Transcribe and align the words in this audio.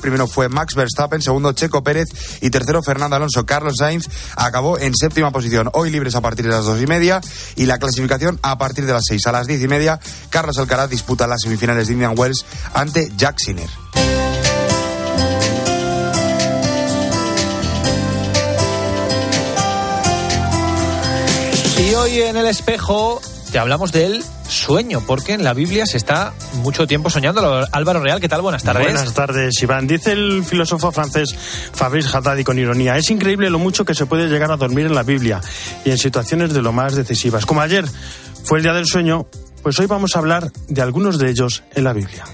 Primero 0.00 0.26
fue 0.26 0.48
Max 0.48 0.74
Verstappen, 0.74 1.22
segundo 1.22 1.52
Checo 1.52 1.82
Pérez 1.82 2.08
y 2.40 2.50
tercero 2.50 2.82
Fernando 2.82 3.16
Alonso. 3.16 3.46
Carlos 3.46 3.74
Sainz 3.78 4.08
acabó 4.34 4.78
en 4.78 4.94
séptima 4.94 5.30
posición. 5.30 5.70
Hoy 5.72 5.90
libres 5.90 6.16
a 6.16 6.20
partir 6.20 6.44
de 6.44 6.50
las 6.50 6.64
dos 6.64 6.80
y 6.82 6.86
media 6.86 7.20
y 7.54 7.66
la 7.66 7.78
clasificación 7.78 8.38
a 8.42 8.58
partir 8.58 8.84
de 8.84 8.92
las 8.92 9.04
seis. 9.08 9.26
A 9.26 9.32
las 9.32 9.46
diez 9.46 9.62
y 9.62 9.68
media, 9.68 10.00
Carlos 10.28 10.58
Alcaraz 10.58 10.90
disputa 10.90 11.26
las 11.26 11.42
semifinales 11.42 11.86
de 11.86 11.94
Indian 11.94 12.14
Wells 12.16 12.44
ante 12.74 13.10
Jack 13.16 13.36
Sinner. 13.38 13.70
Y 21.78 21.94
hoy 21.94 22.22
en 22.22 22.36
el 22.36 22.46
espejo 22.46 23.20
te 23.50 23.58
hablamos 23.58 23.92
del 23.92 24.22
sueño, 24.48 25.02
porque 25.06 25.32
en 25.32 25.44
la 25.44 25.54
Biblia 25.54 25.86
se 25.86 25.96
está 25.96 26.32
mucho 26.62 26.86
tiempo 26.86 27.10
soñando. 27.10 27.66
Álvaro 27.72 28.00
Real, 28.00 28.20
¿qué 28.20 28.28
tal? 28.28 28.42
Buenas 28.42 28.62
tardes. 28.62 28.84
Buenas 28.84 29.14
tardes, 29.14 29.62
Iván. 29.62 29.86
Dice 29.86 30.12
el 30.12 30.44
filósofo 30.44 30.92
francés 30.92 31.34
Fabrice 31.72 32.08
Haddadi 32.14 32.44
con 32.44 32.58
ironía, 32.58 32.96
es 32.96 33.10
increíble 33.10 33.50
lo 33.50 33.58
mucho 33.58 33.84
que 33.84 33.94
se 33.94 34.06
puede 34.06 34.28
llegar 34.28 34.50
a 34.50 34.56
dormir 34.56 34.86
en 34.86 34.94
la 34.94 35.02
Biblia 35.02 35.40
y 35.84 35.90
en 35.90 35.98
situaciones 35.98 36.52
de 36.52 36.62
lo 36.62 36.72
más 36.72 36.94
decisivas. 36.94 37.46
Como 37.46 37.60
ayer 37.60 37.84
fue 38.44 38.58
el 38.58 38.64
día 38.64 38.72
del 38.72 38.86
sueño, 38.86 39.26
pues 39.62 39.78
hoy 39.78 39.86
vamos 39.86 40.16
a 40.16 40.20
hablar 40.20 40.52
de 40.68 40.82
algunos 40.82 41.18
de 41.18 41.30
ellos 41.30 41.62
en 41.74 41.84
la 41.84 41.92
Biblia. 41.92 42.24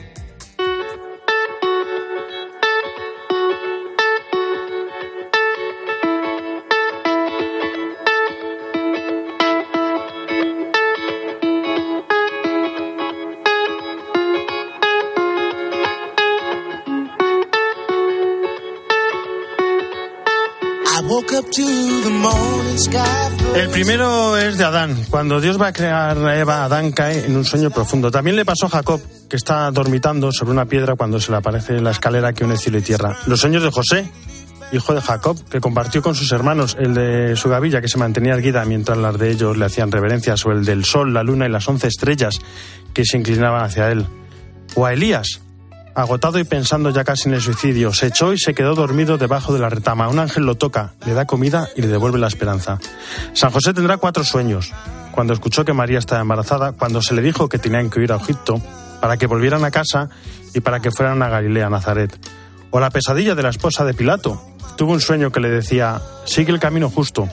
El 23.55 23.69
primero 23.69 24.36
es 24.36 24.58
de 24.58 24.64
Adán. 24.64 24.97
Cuando 25.08 25.41
Dios 25.41 25.61
va 25.61 25.69
a 25.69 25.72
crear 25.72 26.19
a 26.19 26.38
Eva, 26.38 26.64
Adán 26.64 26.91
cae 26.91 27.27
en 27.27 27.36
un 27.36 27.44
sueño 27.44 27.70
profundo. 27.70 28.11
También 28.11 28.34
le 28.34 28.44
pasó 28.44 28.66
a 28.66 28.70
Jacob, 28.70 29.00
que 29.28 29.36
está 29.36 29.70
dormitando 29.70 30.33
sobre 30.33 30.50
una 30.50 30.64
piedra 30.64 30.97
cuando 30.97 31.20
se 31.20 31.30
le 31.30 31.36
aparece 31.36 31.80
la 31.80 31.92
escalera 31.92 32.33
que 32.33 32.44
une 32.44 32.56
cielo 32.56 32.78
y 32.78 32.83
tierra. 32.83 33.16
Los 33.27 33.41
sueños 33.41 33.62
de 33.62 33.70
José, 33.70 34.11
hijo 34.72 34.94
de 34.94 35.00
Jacob, 35.00 35.39
que 35.48 35.61
compartió 35.61 36.02
con 36.02 36.16
sus 36.16 36.33
hermanos 36.33 36.77
el 36.77 36.94
de 36.94 37.36
su 37.36 37.48
gavilla, 37.48 37.80
que 37.80 37.89
se 37.89 37.98
mantenía 37.98 38.34
erguida 38.34 38.64
mientras 38.64 38.98
las 38.98 39.17
de 39.17 39.30
ellos 39.30 39.56
le 39.56 39.67
hacían 39.67 39.92
reverencias, 39.92 40.44
o 40.44 40.50
el 40.50 40.64
del 40.64 40.84
sol, 40.84 41.14
la 41.14 41.22
luna 41.22 41.46
y 41.46 41.50
las 41.50 41.69
once 41.69 41.86
estrellas 41.86 42.41
que 42.92 43.05
se 43.05 43.17
inclinaban 43.17 43.62
hacia 43.62 43.92
él. 43.92 44.06
O 44.74 44.86
a 44.86 44.92
Elías, 44.92 45.41
Agotado 45.95 46.39
y 46.39 46.45
pensando 46.45 46.89
ya 46.89 47.05
casi 47.05 47.29
en 47.29 47.35
el 47.35 47.43
suicidio, 47.43 47.93
se 47.93 48.07
echó 48.07 48.33
y 48.33 48.39
se 48.39 48.55
quedó 48.55 48.75
dormido 48.75 49.19
debajo 49.19 49.53
de 49.53 49.59
la 49.59 49.69
retama. 49.69 50.09
Un 50.09 50.19
ángel 50.19 50.45
lo 50.45 50.55
toca, 50.55 50.95
le 51.05 51.12
da 51.12 51.27
comida 51.27 51.69
y 51.77 51.83
le 51.83 51.89
devuelve 51.89 52.19
la 52.19 52.29
esperanza. 52.29 52.79
San 53.35 53.51
José 53.51 53.75
tendrá 53.75 53.98
cuatro 53.98 54.25
sueños. 54.25 54.73
Cuando 55.13 55.35
escuchó 55.35 55.67
que 55.67 55.75
María 55.75 55.98
estaba 55.98 56.23
embarazada, 56.23 56.73
cuando 56.73 57.03
se 57.03 57.13
le 57.13 57.20
dijo 57.20 57.51
que 57.51 57.59
tenían 57.59 57.91
que 57.91 58.03
ir 58.03 58.13
a 58.13 58.17
Egipto 58.17 58.61
para 59.03 59.19
que 59.19 59.27
volvieran 59.27 59.65
a 59.67 59.70
casa 59.70 60.09
y 60.55 60.61
para 60.61 60.81
que 60.81 60.91
fueran 60.91 61.23
a 61.23 61.29
Galilea, 61.29 61.69
Nazaret. 61.69 62.19
O 62.70 62.81
la 62.81 62.89
pesadilla 62.89 63.35
de 63.35 63.43
la 63.43 63.51
esposa 63.51 63.85
de 63.85 63.93
Pilato. 63.93 64.41
Tuvo 64.77 64.93
un 64.93 65.01
sueño 65.01 65.31
que 65.31 65.41
le 65.41 65.51
decía, 65.51 66.01
sigue 66.25 66.53
el 66.53 66.59
camino 66.59 66.89
justo, 66.89 67.29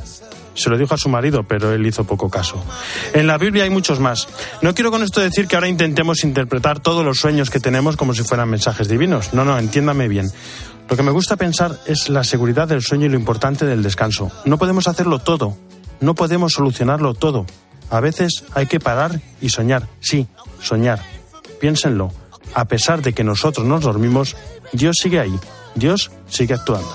se 0.60 0.70
lo 0.70 0.78
dijo 0.78 0.94
a 0.94 0.98
su 0.98 1.10
marido, 1.10 1.44
pero 1.44 1.72
él 1.72 1.86
hizo 1.86 2.04
poco 2.04 2.30
caso. 2.30 2.64
En 3.14 3.28
la 3.28 3.38
Biblia 3.38 3.64
hay 3.64 3.70
muchos 3.70 4.00
más. 4.00 4.28
No 4.62 4.74
quiero 4.76 4.92
con 4.92 5.04
esto 5.04 5.22
decir 5.22 5.48
que 5.48 5.56
ahora 5.56 5.68
intentemos 5.68 6.24
interpretar 6.24 6.80
todos 6.80 7.04
los 7.04 7.18
sueños 7.18 7.50
que 7.50 7.60
tenemos 7.60 7.96
como 7.98 8.14
si 8.14 8.24
fueran 8.24 8.50
mensajes 8.50 8.88
divinos. 8.88 9.34
No, 9.34 9.46
no, 9.46 9.58
entiéndame 9.58 10.08
bien. 10.08 10.32
Lo 10.90 10.98
que 10.98 11.04
me 11.04 11.12
gusta 11.12 11.36
pensar 11.36 11.80
es 11.86 12.10
la 12.10 12.24
seguridad 12.24 12.68
del 12.68 12.82
sueño 12.82 13.06
y 13.06 13.10
lo 13.10 13.16
importante 13.16 13.66
del 13.66 13.84
descanso. 13.84 14.32
No 14.46 14.58
podemos 14.58 14.88
hacerlo 14.88 15.20
todo. 15.20 15.56
No 16.00 16.16
podemos 16.16 16.54
solucionarlo 16.54 17.14
todo. 17.14 17.46
A 17.90 18.00
veces 18.00 18.44
hay 18.53 18.66
que 18.66 18.80
parar 18.80 19.22
y 19.42 19.50
soñar. 19.50 19.88
Sí, 20.00 20.28
soñar. 20.62 21.00
Piénsenlo. 21.59 22.12
A 22.53 22.66
pesar 22.66 23.02
de 23.02 23.14
que 23.14 23.24
nosotros 23.24 23.68
nos 23.68 23.81
dormimos, 23.81 24.36
Dios 24.72 24.98
sigue 25.00 25.19
ahí. 25.19 25.38
Dios 25.75 26.12
sigue 26.28 26.56
actuando. 26.56 26.90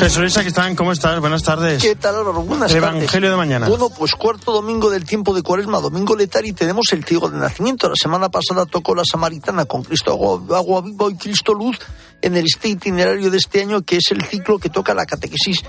Jesús 0.00 0.34
están? 0.34 0.74
¿cómo 0.76 0.92
estás? 0.92 1.20
Buenas 1.20 1.42
tardes. 1.42 1.82
¿Qué 1.82 1.94
tal, 1.94 2.16
Álvaro? 2.16 2.40
Buenas 2.40 2.72
Evangelio 2.72 3.28
de 3.28 3.36
mañana. 3.36 3.68
Bueno, 3.68 3.90
pues 3.90 4.14
cuarto 4.14 4.50
domingo 4.50 4.88
del 4.88 5.04
tiempo 5.04 5.34
de 5.34 5.42
cuaresma, 5.42 5.78
domingo 5.78 6.16
letal, 6.16 6.46
y 6.46 6.54
tenemos 6.54 6.86
el 6.92 7.04
ciego 7.04 7.28
de 7.28 7.36
nacimiento. 7.36 7.86
La 7.86 7.96
semana 8.00 8.30
pasada 8.30 8.64
tocó 8.64 8.94
la 8.94 9.02
samaritana 9.04 9.66
con 9.66 9.82
Cristo 9.82 10.12
agua, 10.12 10.56
agua 10.56 10.80
viva 10.80 11.06
y 11.10 11.16
Cristo 11.16 11.52
luz 11.52 11.78
en 12.22 12.34
el 12.34 12.46
este 12.46 12.68
itinerario 12.68 13.30
de 13.30 13.36
este 13.36 13.60
año, 13.60 13.82
que 13.82 13.98
es 13.98 14.10
el 14.10 14.24
ciclo 14.24 14.58
que 14.58 14.70
toca 14.70 14.94
la 14.94 15.04
catequesis 15.04 15.64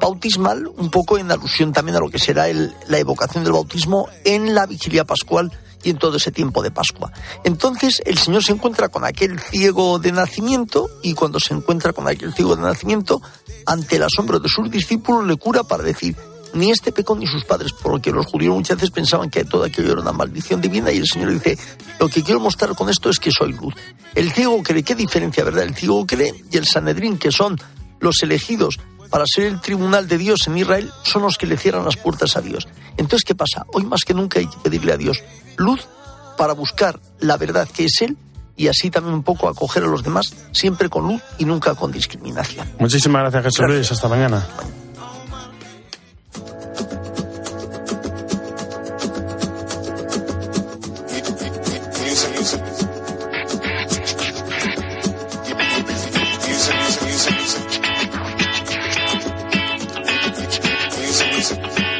bautismal, 0.00 0.68
un 0.68 0.88
poco 0.88 1.18
en 1.18 1.32
alusión 1.32 1.72
también 1.72 1.96
a 1.96 2.00
lo 2.00 2.08
que 2.08 2.20
será 2.20 2.48
el, 2.48 2.72
la 2.86 2.98
evocación 2.98 3.42
del 3.42 3.52
bautismo 3.52 4.08
en 4.24 4.54
la 4.54 4.66
vigilia 4.66 5.04
pascual 5.04 5.50
y 5.82 5.90
en 5.90 5.98
todo 5.98 6.16
ese 6.16 6.32
tiempo 6.32 6.62
de 6.62 6.70
Pascua. 6.70 7.12
Entonces 7.44 8.02
el 8.04 8.18
Señor 8.18 8.44
se 8.44 8.52
encuentra 8.52 8.88
con 8.88 9.04
aquel 9.04 9.38
ciego 9.40 9.98
de 9.98 10.12
nacimiento 10.12 10.88
y 11.02 11.14
cuando 11.14 11.40
se 11.40 11.54
encuentra 11.54 11.92
con 11.92 12.08
aquel 12.08 12.32
ciego 12.34 12.56
de 12.56 12.62
nacimiento, 12.62 13.20
ante 13.66 13.96
el 13.96 14.02
asombro 14.02 14.38
de 14.38 14.48
sus 14.48 14.70
discípulos, 14.70 15.26
le 15.26 15.36
cura 15.36 15.62
para 15.62 15.82
decir, 15.82 16.16
ni 16.54 16.70
este 16.70 16.92
pecó 16.92 17.16
ni 17.16 17.26
sus 17.26 17.44
padres, 17.44 17.72
porque 17.72 18.10
los 18.10 18.26
judíos 18.26 18.54
muchas 18.54 18.76
veces 18.76 18.90
pensaban 18.90 19.30
que 19.30 19.44
todo 19.44 19.64
aquello 19.64 19.92
era 19.92 20.00
una 20.00 20.12
maldición 20.12 20.60
divina 20.60 20.92
y 20.92 20.98
el 20.98 21.06
Señor 21.06 21.32
dice, 21.32 21.58
lo 21.98 22.08
que 22.08 22.22
quiero 22.22 22.40
mostrar 22.40 22.74
con 22.74 22.90
esto 22.90 23.10
es 23.10 23.18
que 23.18 23.30
soy 23.30 23.52
luz. 23.52 23.74
El 24.14 24.32
ciego 24.32 24.62
cree, 24.62 24.82
¿qué 24.82 24.94
diferencia, 24.94 25.44
verdad? 25.44 25.64
El 25.64 25.74
ciego 25.74 26.06
cree 26.06 26.34
y 26.50 26.56
el 26.56 26.66
Sanedrín, 26.66 27.18
que 27.18 27.32
son 27.32 27.58
los 28.00 28.22
elegidos 28.22 28.78
para 29.10 29.24
ser 29.26 29.44
el 29.44 29.60
tribunal 29.60 30.08
de 30.08 30.18
Dios 30.18 30.46
en 30.46 30.56
Israel, 30.56 30.90
son 31.02 31.22
los 31.22 31.36
que 31.36 31.46
le 31.46 31.56
cierran 31.56 31.84
las 31.84 31.96
puertas 31.96 32.36
a 32.36 32.40
Dios. 32.40 32.66
Entonces, 32.96 33.24
¿qué 33.24 33.34
pasa? 33.34 33.64
Hoy 33.72 33.84
más 33.84 34.04
que 34.04 34.14
nunca 34.14 34.38
hay 34.38 34.46
que 34.46 34.56
pedirle 34.58 34.92
a 34.92 34.96
Dios 34.96 35.22
luz 35.56 35.86
para 36.38 36.54
buscar 36.54 36.98
la 37.20 37.36
verdad 37.36 37.68
que 37.68 37.84
es 37.84 38.00
Él 38.00 38.16
y 38.56 38.68
así 38.68 38.90
también 38.90 39.14
un 39.14 39.22
poco 39.22 39.48
acoger 39.48 39.84
a 39.84 39.86
los 39.86 40.02
demás, 40.02 40.34
siempre 40.52 40.88
con 40.88 41.08
luz 41.08 41.22
y 41.38 41.44
nunca 41.44 41.74
con 41.74 41.92
discriminación. 41.92 42.68
Muchísimas 42.78 43.22
gracias, 43.22 43.44
Jesús 43.44 43.66
Luis. 43.66 43.92
Hasta 43.92 44.08
mañana. 44.08 44.46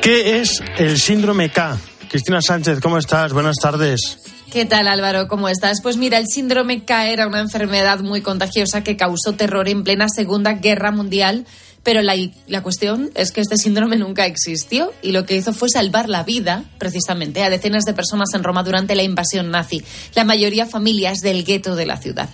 ¿Qué 0.03 0.41
es 0.41 0.61
el 0.79 0.99
síndrome 0.99 1.51
K? 1.51 1.79
Cristina 2.11 2.43
Sánchez, 2.43 2.81
¿cómo 2.81 2.99
estás? 2.99 3.33
Buenas 3.33 3.55
tardes. 3.57 4.32
¿Qué 4.53 4.67
tal 4.67 4.87
Álvaro? 4.87 5.29
¿Cómo 5.29 5.49
estás? 5.49 5.81
Pues 5.83 5.97
mira, 5.97 6.19
el 6.19 6.27
síndrome 6.27 6.85
K 6.85 7.07
era 7.09 7.27
una 7.27 7.41
enfermedad 7.41 8.01
muy 8.01 8.21
contagiosa 8.21 8.85
que 8.85 8.99
causó 8.99 9.33
terror 9.33 9.67
en 9.67 9.83
plena 9.83 10.09
Segunda 10.15 10.53
Guerra 10.53 10.91
Mundial, 10.91 11.47
pero 11.83 12.03
la, 12.03 12.15
la, 12.47 12.63
cuestión 12.63 13.11
es 13.15 13.33
que 13.33 13.41
este 13.41 13.57
síndrome 13.57 13.97
nunca 13.97 14.27
existió 14.27 14.93
y 15.03 15.13
lo 15.13 15.27
que 15.27 15.37
hizo 15.37 15.53
fue 15.53 15.69
salvar 15.69 16.09
la 16.09 16.23
vida, 16.23 16.65
precisamente, 16.79 17.43
a 17.43 17.51
decenas 17.51 17.85
de 17.85 17.95
personas 17.95 18.35
en 18.35 18.45
Roma 18.45 18.63
durante 18.63 18.95
la 18.95 19.03
invasión 19.03 19.51
nazi, 19.51 19.83
la 20.15 20.25
mayoría 20.25 20.67
familias 20.67 21.19
del 21.19 21.45
gueto 21.45 21.75
de 21.75 21.87
la 21.87 21.97
ciudad. 21.97 22.29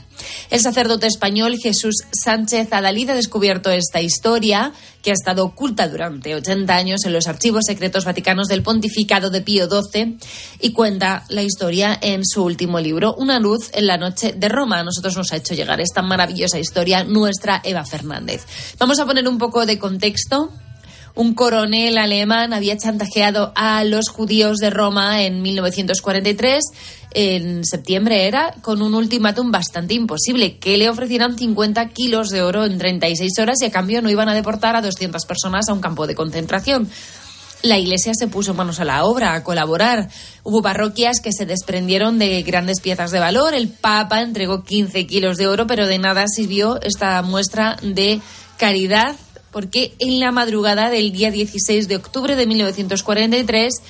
El 0.50 0.60
sacerdote 0.60 1.06
español 1.06 1.56
Jesús 1.58 1.96
Sánchez 2.12 2.72
Adalid 2.72 3.10
ha 3.10 3.14
descubierto 3.14 3.70
esta 3.70 4.00
historia, 4.00 4.72
que 5.02 5.10
ha 5.10 5.14
estado 5.14 5.44
oculta 5.44 5.88
durante 5.88 6.34
80 6.34 6.74
años 6.74 7.04
en 7.04 7.12
los 7.12 7.28
archivos 7.28 7.64
secretos 7.66 8.04
vaticanos 8.04 8.48
del 8.48 8.62
pontificado 8.62 9.30
de 9.30 9.40
Pío 9.40 9.68
XII, 9.68 10.18
y 10.60 10.72
cuenta 10.72 11.24
la 11.28 11.42
historia 11.42 11.96
en 12.00 12.24
su 12.24 12.44
último 12.44 12.80
libro, 12.80 13.14
Una 13.14 13.38
luz 13.38 13.70
en 13.74 13.86
la 13.86 13.96
noche 13.96 14.34
de 14.36 14.48
Roma. 14.48 14.80
A 14.80 14.84
nosotros 14.84 15.16
nos 15.16 15.32
ha 15.32 15.36
hecho 15.36 15.54
llegar 15.54 15.80
esta 15.80 16.02
maravillosa 16.02 16.58
historia 16.58 17.04
nuestra 17.04 17.60
Eva 17.64 17.84
Fernández. 17.84 18.44
Vamos 18.78 18.98
a 18.98 19.06
poner 19.06 19.28
un 19.28 19.37
poco 19.38 19.66
de 19.66 19.78
contexto 19.78 20.50
un 21.18 21.34
coronel 21.34 21.98
alemán 21.98 22.52
había 22.52 22.76
chantajeado 22.76 23.50
a 23.56 23.82
los 23.82 24.08
judíos 24.08 24.58
de 24.58 24.70
Roma 24.70 25.24
en 25.24 25.42
1943, 25.42 26.62
en 27.10 27.64
septiembre 27.64 28.28
era, 28.28 28.54
con 28.62 28.82
un 28.82 28.94
ultimátum 28.94 29.50
bastante 29.50 29.94
imposible, 29.94 30.58
que 30.58 30.78
le 30.78 30.88
ofrecieran 30.88 31.36
50 31.36 31.88
kilos 31.88 32.28
de 32.28 32.42
oro 32.42 32.64
en 32.64 32.78
36 32.78 33.36
horas 33.40 33.60
y 33.60 33.64
a 33.64 33.72
cambio 33.72 34.00
no 34.00 34.10
iban 34.10 34.28
a 34.28 34.34
deportar 34.34 34.76
a 34.76 34.80
200 34.80 35.26
personas 35.26 35.68
a 35.68 35.72
un 35.72 35.80
campo 35.80 36.06
de 36.06 36.14
concentración. 36.14 36.88
La 37.62 37.78
Iglesia 37.78 38.12
se 38.14 38.28
puso 38.28 38.54
manos 38.54 38.78
a 38.78 38.84
la 38.84 39.02
obra, 39.02 39.34
a 39.34 39.42
colaborar. 39.42 40.08
Hubo 40.44 40.62
parroquias 40.62 41.18
que 41.20 41.32
se 41.32 41.46
desprendieron 41.46 42.20
de 42.20 42.44
grandes 42.44 42.78
piezas 42.78 43.10
de 43.10 43.18
valor. 43.18 43.54
El 43.54 43.70
Papa 43.70 44.22
entregó 44.22 44.62
15 44.62 45.08
kilos 45.08 45.36
de 45.36 45.48
oro, 45.48 45.66
pero 45.66 45.88
de 45.88 45.98
nada 45.98 46.26
sirvió 46.28 46.80
esta 46.80 47.20
muestra 47.22 47.76
de 47.82 48.20
caridad 48.56 49.16
porque 49.50 49.94
en 49.98 50.20
la 50.20 50.32
madrugada 50.32 50.90
del 50.90 51.12
día 51.12 51.30
16 51.30 51.88
de 51.88 51.96
octubre 51.96 52.36
de 52.36 52.46
1943 52.46 53.82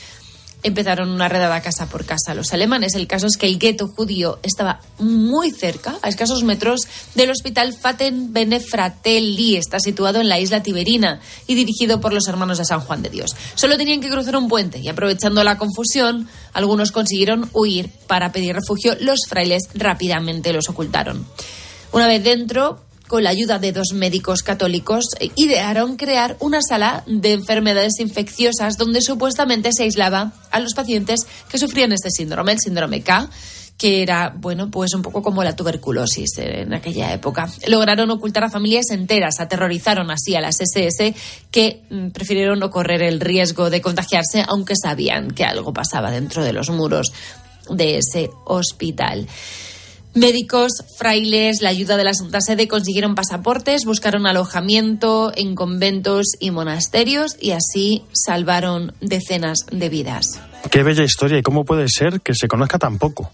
empezaron 0.62 1.10
una 1.10 1.28
redada 1.28 1.60
casa 1.62 1.88
por 1.88 2.04
casa 2.04 2.34
los 2.34 2.52
alemanes. 2.52 2.94
El 2.94 3.06
caso 3.06 3.26
es 3.26 3.36
que 3.36 3.46
el 3.46 3.58
gueto 3.58 3.88
judío 3.88 4.38
estaba 4.42 4.80
muy 4.98 5.50
cerca, 5.50 5.98
a 6.02 6.08
escasos 6.08 6.42
metros, 6.42 6.80
del 7.14 7.30
hospital 7.30 7.74
Faten 7.74 8.32
Bene 8.32 8.60
Fratelli. 8.60 9.56
Está 9.56 9.80
situado 9.80 10.20
en 10.20 10.28
la 10.28 10.40
isla 10.40 10.62
Tiberina 10.62 11.20
y 11.46 11.54
dirigido 11.54 12.00
por 12.00 12.12
los 12.12 12.26
hermanos 12.28 12.58
de 12.58 12.64
San 12.64 12.80
Juan 12.80 13.02
de 13.02 13.10
Dios. 13.10 13.36
Solo 13.54 13.76
tenían 13.76 14.00
que 14.00 14.10
cruzar 14.10 14.36
un 14.36 14.48
puente 14.48 14.78
y 14.78 14.88
aprovechando 14.88 15.44
la 15.44 15.58
confusión, 15.58 16.28
algunos 16.52 16.92
consiguieron 16.92 17.48
huir 17.52 17.90
para 18.06 18.32
pedir 18.32 18.54
refugio. 18.54 18.96
Los 19.00 19.20
frailes 19.28 19.68
rápidamente 19.74 20.52
los 20.52 20.68
ocultaron. 20.68 21.26
Una 21.92 22.06
vez 22.06 22.22
dentro, 22.22 22.80
con 23.08 23.24
la 23.24 23.30
ayuda 23.30 23.58
de 23.58 23.72
dos 23.72 23.92
médicos 23.94 24.42
católicos, 24.42 25.06
idearon 25.34 25.96
crear 25.96 26.36
una 26.40 26.60
sala 26.62 27.02
de 27.06 27.32
enfermedades 27.32 27.98
infecciosas 27.98 28.76
donde 28.76 29.00
supuestamente 29.00 29.72
se 29.72 29.84
aislaba 29.84 30.32
a 30.50 30.60
los 30.60 30.74
pacientes 30.74 31.26
que 31.50 31.58
sufrían 31.58 31.92
este 31.92 32.10
síndrome, 32.10 32.52
el 32.52 32.60
síndrome 32.60 33.02
K 33.02 33.28
que 33.78 34.02
era, 34.02 34.34
bueno, 34.36 34.70
pues 34.70 34.92
un 34.94 35.02
poco 35.02 35.22
como 35.22 35.44
la 35.44 35.54
tuberculosis 35.54 36.36
en 36.38 36.74
aquella 36.74 37.12
época. 37.12 37.48
Lograron 37.68 38.10
ocultar 38.10 38.42
a 38.42 38.50
familias 38.50 38.90
enteras, 38.90 39.38
aterrorizaron 39.38 40.10
así 40.10 40.34
a 40.34 40.40
las 40.40 40.56
SS 40.60 41.14
que 41.52 41.84
mm, 41.88 42.08
prefirieron 42.08 42.58
no 42.58 42.70
correr 42.70 43.02
el 43.02 43.20
riesgo 43.20 43.70
de 43.70 43.80
contagiarse, 43.80 44.44
aunque 44.48 44.74
sabían 44.74 45.30
que 45.30 45.44
algo 45.44 45.72
pasaba 45.72 46.10
dentro 46.10 46.42
de 46.42 46.52
los 46.52 46.70
muros 46.70 47.12
de 47.70 47.98
ese 47.98 48.30
hospital. 48.46 49.28
Médicos, 50.18 50.72
frailes, 50.96 51.62
la 51.62 51.68
ayuda 51.68 51.96
de 51.96 52.02
la 52.02 52.12
Santa 52.12 52.40
Sede 52.40 52.66
consiguieron 52.66 53.14
pasaportes, 53.14 53.84
buscaron 53.84 54.26
alojamiento 54.26 55.32
en 55.36 55.54
conventos 55.54 56.26
y 56.40 56.50
monasterios 56.50 57.36
y 57.40 57.52
así 57.52 58.02
salvaron 58.12 58.94
decenas 59.00 59.58
de 59.70 59.88
vidas. 59.88 60.40
Qué 60.72 60.82
bella 60.82 61.04
historia 61.04 61.38
y 61.38 61.42
cómo 61.42 61.64
puede 61.64 61.86
ser 61.88 62.20
que 62.20 62.34
se 62.34 62.48
conozca 62.48 62.78
tan 62.78 62.98
poco. 62.98 63.30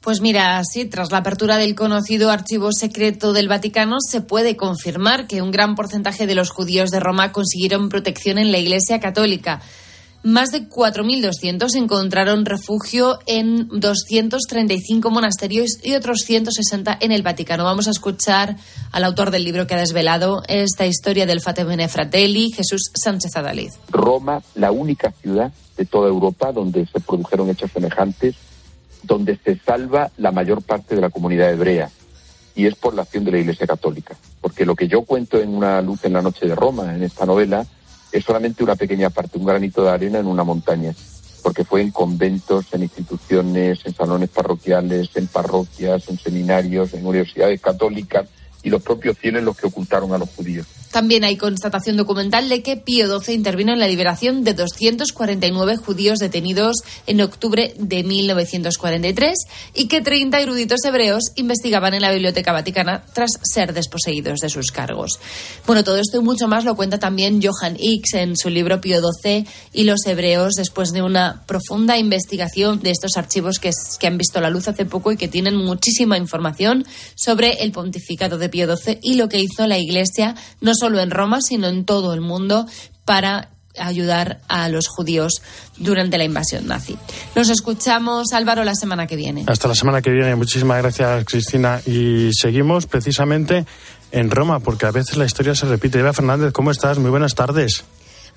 Pues 0.00 0.22
mira, 0.22 0.62
sí, 0.64 0.86
tras 0.86 1.12
la 1.12 1.18
apertura 1.18 1.58
del 1.58 1.74
conocido 1.74 2.30
archivo 2.30 2.70
secreto 2.72 3.32
del 3.34 3.48
Vaticano, 3.48 3.96
se 4.00 4.22
puede 4.22 4.56
confirmar 4.56 5.26
que 5.26 5.42
un 5.42 5.50
gran 5.50 5.74
porcentaje 5.74 6.26
de 6.26 6.34
los 6.34 6.50
judíos 6.50 6.90
de 6.90 7.00
Roma 7.00 7.32
consiguieron 7.32 7.90
protección 7.90 8.38
en 8.38 8.50
la 8.50 8.58
Iglesia 8.58 8.98
Católica. 8.98 9.60
Más 10.24 10.52
de 10.52 10.70
4.200 10.70 11.76
encontraron 11.76 12.46
refugio 12.46 13.18
en 13.26 13.68
235 13.68 15.10
monasterios 15.10 15.78
y 15.82 15.92
otros 15.96 16.20
160 16.20 16.96
en 16.98 17.12
el 17.12 17.22
Vaticano. 17.22 17.64
Vamos 17.64 17.88
a 17.88 17.90
escuchar 17.90 18.56
al 18.90 19.04
autor 19.04 19.30
del 19.30 19.44
libro 19.44 19.66
que 19.66 19.74
ha 19.74 19.78
desvelado 19.78 20.42
esta 20.48 20.86
historia 20.86 21.26
del 21.26 21.42
Fatemene 21.42 21.88
Fratelli, 21.88 22.52
Jesús 22.52 22.90
Sánchez 22.94 23.36
Adalid. 23.36 23.72
Roma, 23.90 24.40
la 24.54 24.72
única 24.72 25.10
ciudad 25.10 25.52
de 25.76 25.84
toda 25.84 26.08
Europa 26.08 26.52
donde 26.52 26.86
se 26.86 27.00
produjeron 27.00 27.50
hechos 27.50 27.70
semejantes, 27.72 28.34
donde 29.02 29.36
se 29.36 29.58
salva 29.58 30.10
la 30.16 30.32
mayor 30.32 30.62
parte 30.62 30.94
de 30.94 31.02
la 31.02 31.10
comunidad 31.10 31.52
hebrea. 31.52 31.90
Y 32.54 32.64
es 32.64 32.76
por 32.76 32.94
la 32.94 33.02
acción 33.02 33.26
de 33.26 33.32
la 33.32 33.40
Iglesia 33.40 33.66
Católica. 33.66 34.16
Porque 34.40 34.64
lo 34.64 34.74
que 34.74 34.88
yo 34.88 35.02
cuento 35.02 35.38
en 35.38 35.54
Una 35.54 35.82
luz 35.82 36.02
en 36.06 36.14
la 36.14 36.22
noche 36.22 36.46
de 36.46 36.54
Roma, 36.54 36.94
en 36.94 37.02
esta 37.02 37.26
novela, 37.26 37.66
es 38.14 38.24
solamente 38.24 38.62
una 38.62 38.76
pequeña 38.76 39.10
parte, 39.10 39.38
un 39.38 39.44
granito 39.44 39.82
de 39.82 39.90
arena 39.90 40.20
en 40.20 40.26
una 40.26 40.44
montaña, 40.44 40.94
porque 41.42 41.64
fue 41.64 41.80
en 41.80 41.90
conventos, 41.90 42.72
en 42.72 42.84
instituciones, 42.84 43.84
en 43.84 43.92
salones 43.92 44.30
parroquiales, 44.30 45.10
en 45.16 45.26
parroquias, 45.26 46.08
en 46.08 46.16
seminarios, 46.16 46.94
en 46.94 47.04
universidades 47.04 47.60
católicas 47.60 48.28
y 48.62 48.70
los 48.70 48.82
propios 48.82 49.18
fieles 49.18 49.42
los 49.42 49.56
que 49.56 49.66
ocultaron 49.66 50.12
a 50.12 50.18
los 50.18 50.30
judíos. 50.30 50.64
También 50.94 51.24
hay 51.24 51.36
constatación 51.36 51.96
documental 51.96 52.48
de 52.48 52.62
que 52.62 52.76
Pío 52.76 53.20
XII 53.20 53.34
intervino 53.34 53.72
en 53.72 53.80
la 53.80 53.88
liberación 53.88 54.44
de 54.44 54.54
249 54.54 55.76
judíos 55.76 56.20
detenidos 56.20 56.76
en 57.08 57.20
octubre 57.20 57.74
de 57.76 58.04
1943 58.04 59.34
y 59.74 59.88
que 59.88 60.02
30 60.02 60.38
eruditos 60.38 60.84
hebreos 60.84 61.32
investigaban 61.34 61.94
en 61.94 62.02
la 62.02 62.12
Biblioteca 62.12 62.52
Vaticana 62.52 63.04
tras 63.12 63.40
ser 63.42 63.72
desposeídos 63.72 64.38
de 64.38 64.48
sus 64.48 64.70
cargos. 64.70 65.18
Bueno, 65.66 65.82
todo 65.82 65.98
esto 65.98 66.18
y 66.20 66.22
mucho 66.22 66.46
más 66.46 66.64
lo 66.64 66.76
cuenta 66.76 67.00
también 67.00 67.40
Johann 67.42 67.76
Hicks 67.76 68.14
en 68.14 68.36
su 68.36 68.48
libro 68.48 68.80
Pío 68.80 69.00
XII 69.00 69.48
y 69.72 69.82
los 69.82 70.06
hebreos 70.06 70.54
después 70.54 70.92
de 70.92 71.02
una 71.02 71.42
profunda 71.46 71.98
investigación 71.98 72.78
de 72.78 72.92
estos 72.92 73.16
archivos 73.16 73.58
que, 73.58 73.72
han 74.06 74.16
visto 74.16 74.40
la 74.40 74.48
luz 74.48 74.68
hace 74.68 74.84
poco 74.84 75.10
y 75.10 75.16
que 75.16 75.26
tienen 75.26 75.56
muchísima 75.56 76.18
información 76.18 76.86
sobre 77.16 77.64
el 77.64 77.72
pontificado 77.72 78.38
de 78.38 78.48
Pío 78.48 78.76
XII 78.76 79.00
y 79.02 79.14
lo 79.14 79.28
que 79.28 79.40
hizo 79.40 79.66
la 79.66 79.78
Iglesia 79.78 80.36
no 80.60 80.72
solo 80.72 80.83
en 80.86 81.10
Roma, 81.10 81.40
sino 81.40 81.66
en 81.68 81.84
todo 81.84 82.14
el 82.14 82.20
mundo 82.20 82.66
para 83.04 83.48
ayudar 83.78 84.40
a 84.48 84.68
los 84.68 84.86
judíos 84.86 85.42
durante 85.76 86.18
la 86.18 86.24
invasión 86.24 86.66
nazi. 86.66 86.96
Nos 87.34 87.50
escuchamos, 87.50 88.32
Álvaro, 88.32 88.62
la 88.64 88.74
semana 88.74 89.06
que 89.06 89.16
viene. 89.16 89.44
Hasta 89.46 89.68
la 89.68 89.74
semana 89.74 90.00
que 90.00 90.10
viene. 90.10 90.34
Muchísimas 90.36 90.78
gracias, 90.78 91.24
Cristina. 91.24 91.80
Y 91.86 92.30
seguimos 92.32 92.86
precisamente 92.86 93.64
en 94.12 94.30
Roma, 94.30 94.60
porque 94.60 94.86
a 94.86 94.92
veces 94.92 95.16
la 95.16 95.24
historia 95.24 95.54
se 95.54 95.66
repite. 95.66 95.98
Eva 95.98 96.12
Fernández, 96.12 96.52
¿cómo 96.52 96.70
estás? 96.70 96.98
Muy 96.98 97.10
buenas 97.10 97.34
tardes. 97.34 97.84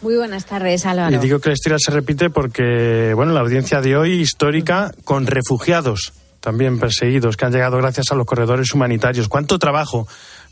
Muy 0.01 0.15
buenas 0.15 0.45
tardes, 0.45 0.85
Álvaro. 0.85 1.15
Y 1.15 1.19
digo 1.19 1.39
que 1.39 1.49
la 1.49 1.53
historia 1.53 1.77
se 1.79 1.91
repite 1.91 2.29
porque, 2.29 3.13
bueno, 3.15 3.33
la 3.33 3.41
audiencia 3.41 3.81
de 3.81 3.95
hoy 3.95 4.13
histórica 4.13 4.91
con 5.03 5.27
refugiados 5.27 6.13
también 6.39 6.79
perseguidos 6.79 7.35
que 7.35 7.45
han 7.45 7.51
llegado 7.51 7.77
gracias 7.77 8.11
a 8.11 8.15
los 8.15 8.25
corredores 8.25 8.73
humanitarios. 8.73 9.27
¿Cuánto 9.27 9.59
trabajo 9.59 10.07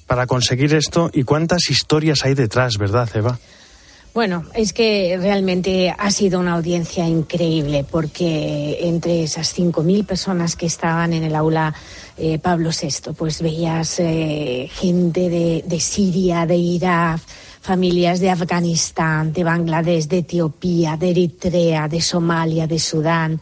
para 0.08 0.28
conseguir 0.28 0.74
esto 0.74 1.10
y 1.14 1.24
cuántas 1.24 1.70
historias 1.70 2.20
hay 2.24 2.34
detrás, 2.34 2.78
¿verdad, 2.78 3.10
Eva? 3.14 3.40
Bueno, 4.16 4.46
es 4.54 4.72
que 4.72 5.18
realmente 5.20 5.94
ha 5.98 6.10
sido 6.10 6.40
una 6.40 6.54
audiencia 6.54 7.06
increíble 7.06 7.84
porque 7.84 8.78
entre 8.82 9.24
esas 9.24 9.58
5.000 9.58 10.06
personas 10.06 10.56
que 10.56 10.68
estaban 10.68 11.12
en 11.12 11.24
el 11.24 11.36
aula 11.36 11.74
eh, 12.18 12.40
Pablo 12.40 12.70
VI, 12.70 13.12
pues 13.12 13.42
veías 13.42 14.00
eh, 14.00 14.70
gente 14.72 15.28
de, 15.30 15.66
de 15.68 15.80
Siria, 15.82 16.46
de 16.46 16.56
Irak, 16.56 17.20
familias 17.60 18.22
de 18.22 18.30
Afganistán, 18.30 19.34
de 19.34 19.44
Bangladesh, 19.44 20.08
de 20.08 20.20
Etiopía, 20.20 20.96
de 20.96 21.10
Eritrea, 21.10 21.90
de 21.90 22.00
Somalia, 22.00 22.68
de 22.68 22.80
Sudán 22.80 23.42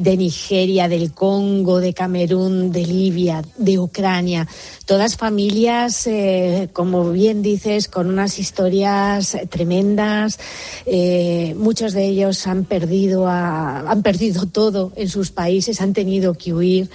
de 0.00 0.16
Nigeria, 0.16 0.88
del 0.88 1.12
Congo, 1.12 1.78
de 1.78 1.92
Camerún, 1.92 2.72
de 2.72 2.86
Libia, 2.86 3.44
de 3.58 3.78
Ucrania. 3.78 4.48
Todas 4.86 5.18
familias, 5.18 6.06
eh, 6.06 6.70
como 6.72 7.10
bien 7.12 7.42
dices, 7.42 7.86
con 7.86 8.08
unas 8.08 8.38
historias 8.38 9.36
tremendas. 9.50 10.38
Eh, 10.86 11.54
muchos 11.58 11.92
de 11.92 12.06
ellos 12.06 12.46
han 12.46 12.64
perdido, 12.64 13.28
han 13.28 14.02
perdido 14.02 14.46
todo 14.46 14.90
en 14.96 15.10
sus 15.10 15.32
países, 15.32 15.82
han 15.82 15.92
tenido 15.92 16.32
que 16.32 16.54
huir. 16.54 16.88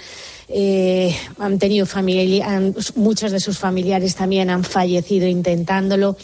Eh, 0.48 1.14
han 1.38 1.60
tenido 1.60 1.86
familia, 1.86 2.60
muchos 2.96 3.30
de 3.30 3.38
sus 3.38 3.58
familiares 3.58 4.16
también 4.16 4.50
han 4.50 4.64
fallecido 4.64 5.28
intentándolo 5.28 6.16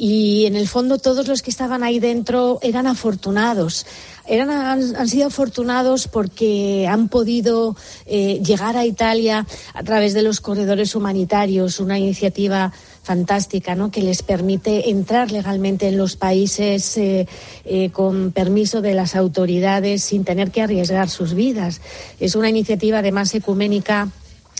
y 0.00 0.46
en 0.46 0.56
el 0.56 0.66
fondo 0.66 0.96
todos 0.96 1.28
los 1.28 1.42
que 1.42 1.50
estaban 1.50 1.82
ahí 1.82 2.00
dentro 2.00 2.58
eran 2.62 2.86
afortunados. 2.86 3.84
Eran, 4.30 4.48
han, 4.48 5.08
sido 5.08 5.26
afortunados 5.26 6.06
porque 6.06 6.86
han 6.88 7.08
podido 7.08 7.74
eh, 8.06 8.40
llegar 8.44 8.76
a 8.76 8.86
Italia 8.86 9.44
a 9.74 9.82
través 9.82 10.14
de 10.14 10.22
los 10.22 10.40
corredores 10.40 10.94
humanitarios, 10.94 11.80
una 11.80 11.98
iniciativa 11.98 12.72
fantástica 13.02 13.74
¿no? 13.74 13.90
que 13.90 14.02
les 14.02 14.22
permite 14.22 14.88
entrar 14.88 15.32
legalmente 15.32 15.88
en 15.88 15.98
los 15.98 16.14
países 16.14 16.96
eh, 16.96 17.26
eh, 17.64 17.90
con 17.90 18.30
permiso 18.30 18.80
de 18.80 18.94
las 18.94 19.16
autoridades 19.16 20.04
sin 20.04 20.22
tener 20.22 20.52
que 20.52 20.62
arriesgar 20.62 21.08
sus 21.08 21.34
vidas. 21.34 21.80
Es 22.20 22.36
una 22.36 22.48
iniciativa 22.48 23.00
además 23.00 23.34
ecuménica 23.34 24.10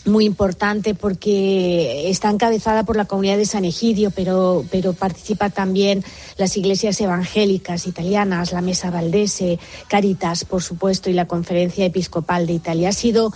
muy 0.05 0.25
importante 0.25 0.95
porque 0.95 2.09
está 2.09 2.29
encabezada 2.29 2.83
por 2.83 2.95
la 2.95 3.05
comunidad 3.05 3.37
de 3.37 3.45
San 3.45 3.65
Egidio, 3.65 4.11
pero, 4.11 4.65
pero 4.71 4.93
participa 4.93 5.49
también 5.49 6.03
las 6.37 6.57
iglesias 6.57 6.99
evangélicas 7.01 7.87
italianas, 7.87 8.51
la 8.51 8.61
Mesa 8.61 8.89
Valdese, 8.89 9.59
Caritas, 9.87 10.45
por 10.45 10.63
supuesto, 10.63 11.09
y 11.09 11.13
la 11.13 11.27
Conferencia 11.27 11.85
Episcopal 11.85 12.47
de 12.47 12.53
Italia. 12.53 12.89
Ha 12.89 12.93
sido 12.93 13.31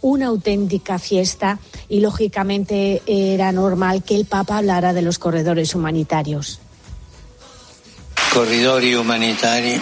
una 0.00 0.26
auténtica 0.26 0.98
fiesta 0.98 1.58
y, 1.88 2.00
lógicamente, 2.00 3.02
era 3.06 3.52
normal 3.52 4.02
que 4.02 4.16
el 4.16 4.24
Papa 4.24 4.58
hablara 4.58 4.92
de 4.92 5.02
los 5.02 5.18
corredores 5.18 5.74
humanitarios. 5.74 6.60
Corridori 8.32 8.94
humanitari 8.94 9.80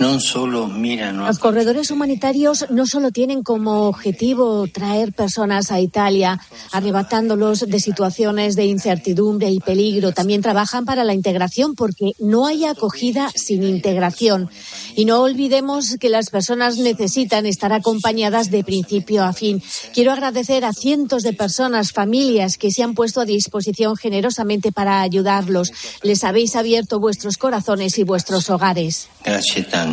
Los 0.00 1.38
corredores 1.38 1.90
humanitarios 1.90 2.64
no 2.70 2.86
solo 2.86 3.10
tienen 3.10 3.42
como 3.42 3.86
objetivo 3.86 4.66
traer 4.66 5.12
personas 5.12 5.70
a 5.70 5.80
Italia, 5.80 6.40
arrebatándolos 6.72 7.60
de 7.68 7.80
situaciones 7.80 8.56
de 8.56 8.64
incertidumbre 8.64 9.50
y 9.50 9.60
peligro, 9.60 10.12
también 10.12 10.40
trabajan 10.40 10.86
para 10.86 11.04
la 11.04 11.12
integración 11.12 11.74
porque 11.74 12.12
no 12.18 12.46
hay 12.46 12.64
acogida 12.64 13.30
sin 13.34 13.62
integración. 13.62 14.48
Y 14.96 15.04
no 15.04 15.20
olvidemos 15.20 15.96
que 16.00 16.08
las 16.08 16.30
personas 16.30 16.78
necesitan 16.78 17.44
estar 17.44 17.72
acompañadas 17.74 18.50
de 18.50 18.64
principio 18.64 19.22
a 19.22 19.34
fin. 19.34 19.62
Quiero 19.92 20.12
agradecer 20.12 20.64
a 20.64 20.72
cientos 20.72 21.22
de 21.22 21.34
personas, 21.34 21.92
familias 21.92 22.56
que 22.56 22.70
se 22.70 22.82
han 22.82 22.94
puesto 22.94 23.20
a 23.20 23.26
disposición 23.26 23.96
generosamente 23.96 24.72
para 24.72 25.02
ayudarlos. 25.02 25.72
Les 26.02 26.24
habéis 26.24 26.56
abierto 26.56 27.00
vuestros 27.00 27.36
corazones 27.36 27.98
y 27.98 28.04
vuestros 28.04 28.48
hogares. 28.48 29.08
Gracias. 29.22 29.89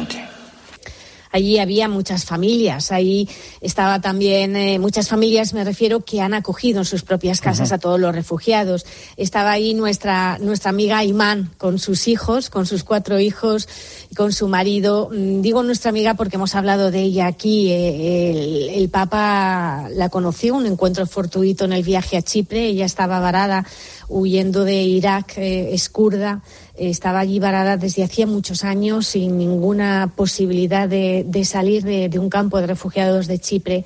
Allí 1.32 1.60
había 1.60 1.88
muchas 1.88 2.25
familias, 2.25 2.92
ahí 2.92 3.30
estaba 3.62 4.00
también 4.01 4.56
eh, 4.56 4.80
muchas 4.80 5.10
familias, 5.10 5.54
me 5.54 5.63
refiero, 5.63 6.00
que 6.00 6.22
han 6.22 6.34
acogido 6.34 6.80
en 6.80 6.86
sus 6.86 7.04
propias 7.04 7.42
casas 7.42 7.72
a 7.72 7.77
todos 7.77 8.00
los 8.00 8.16
refugiados. 8.16 8.86
Estaba 9.18 9.51
ahí 9.51 9.74
nuestra, 9.74 10.38
nuestra 10.39 10.70
amiga 10.70 11.04
Imán 11.04 11.51
con 11.58 11.80
sus 11.80 12.08
hijos, 12.08 12.50
con 12.50 12.66
sus 12.66 12.84
cuatro 12.84 13.20
hijos, 13.20 13.68
con 14.16 14.32
su 14.32 14.48
marido. 14.48 15.10
Mm, 15.12 15.42
digo 15.42 15.63
nuestra 15.63 15.89
amiga 15.89 16.13
porque 16.13 16.38
hemos 16.38 16.56
hablado 16.56 16.92
de 16.92 17.01
ella 17.01 17.27
aquí. 17.27 17.72
Eh, 17.72 18.74
el, 18.75 18.89
Papa 18.89 19.89
la 19.92 20.10
conoció, 20.10 20.56
un 20.56 20.66
encuentro 20.66 21.06
fortuito 21.06 21.66
en 21.66 21.74
el 21.74 21.84
viaje 21.84 22.18
a 22.18 22.22
Chipre. 22.22 22.68
Ella 22.68 22.86
estaba 22.86 23.20
varada 23.20 23.66
huyendo 24.08 24.63
de 24.63 24.82
Irak, 24.82 25.38
eh, 25.38 25.74
es 25.74 25.89
kurda 25.89 26.42
estaba 26.77 27.19
allí 27.19 27.39
varada 27.39 27.77
desde 27.77 28.03
hacía 28.03 28.27
muchos 28.27 28.63
años 28.63 29.07
sin 29.07 29.38
ninguna 29.38 30.13
posibilidad 30.15 30.88
de, 30.88 31.25
salir 31.43 31.84
de, 31.84 32.19
un 32.19 32.29
campo 32.29 32.60
de 32.62 32.67
refugiados 32.67 33.27
de 33.27 33.39
Chipre 33.39 33.86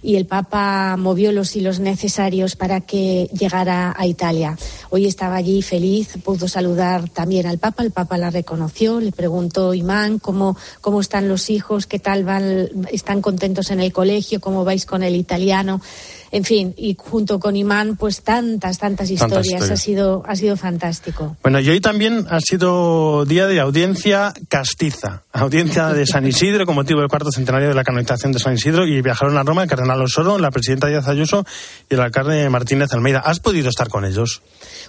y 0.00 0.14
el 0.14 0.26
Papa 0.26 0.96
movió 0.96 1.32
los 1.32 1.54
hilos 1.56 1.80
necesarios 1.80 2.54
para 2.54 2.80
que 2.80 3.28
llegara 3.32 3.92
a 3.96 4.06
Italia. 4.06 4.56
Hoy 4.90 5.06
estaba 5.06 5.34
allí 5.34 5.60
feliz, 5.60 6.10
pudo 6.22 6.46
saludar 6.46 7.08
también 7.08 7.46
al 7.46 7.58
Papa, 7.58 7.82
el 7.82 7.90
Papa 7.90 8.16
la 8.16 8.30
reconoció, 8.30 9.00
le 9.00 9.10
preguntó 9.10 9.74
Imán 9.74 10.20
cómo, 10.20 10.56
cómo 10.80 11.00
están 11.00 11.26
los 11.26 11.50
hijos, 11.50 11.86
qué 11.86 11.98
tal 11.98 12.22
van, 12.22 12.68
están 12.92 13.20
contentos 13.20 13.72
en 13.72 13.80
el 13.80 13.92
colegio, 13.92 14.40
cómo 14.40 14.64
vais 14.64 14.86
con 14.86 15.02
el 15.02 15.16
italiano 15.16 15.80
en 16.30 16.44
fin, 16.44 16.74
y 16.76 16.96
junto 16.98 17.38
con 17.38 17.56
Imán, 17.56 17.96
pues 17.96 18.22
tantas, 18.22 18.78
tantas 18.78 19.10
historias. 19.10 19.70
Ha, 19.70 19.76
sido, 19.76 20.22
ha 20.26 20.36
sido 20.36 20.56
fantástico. 20.56 21.36
Bueno, 21.42 21.60
y 21.60 21.68
hoy 21.70 21.80
también 21.80 22.26
ha 22.30 22.40
sido 22.40 23.24
día 23.24 23.46
de 23.46 23.60
audiencia 23.60 24.32
castiza, 24.48 25.22
audiencia 25.32 25.88
de 25.88 26.06
San 26.06 26.26
Isidro 26.26 26.66
con 26.66 26.74
motivo 26.74 27.00
del 27.00 27.08
cuarto 27.08 27.30
centenario 27.30 27.68
de 27.68 27.74
la 27.74 27.84
canonización 27.84 28.32
de 28.32 28.38
San 28.38 28.54
Isidro 28.54 28.86
y 28.86 29.00
viajaron 29.00 29.36
a 29.36 29.42
Roma 29.42 29.62
el 29.62 29.68
cardenal 29.68 30.00
Osoro, 30.02 30.38
la 30.38 30.50
presidenta 30.50 30.88
Díaz 30.88 31.08
Ayuso 31.08 31.44
y 31.88 31.94
el 31.94 32.00
alcalde 32.00 32.48
Martínez 32.50 32.92
Almeida. 32.92 33.20
¿Has 33.20 33.40
podido 33.40 33.68
estar 33.68 33.88
con 33.88 34.04
ellos? 34.04 34.42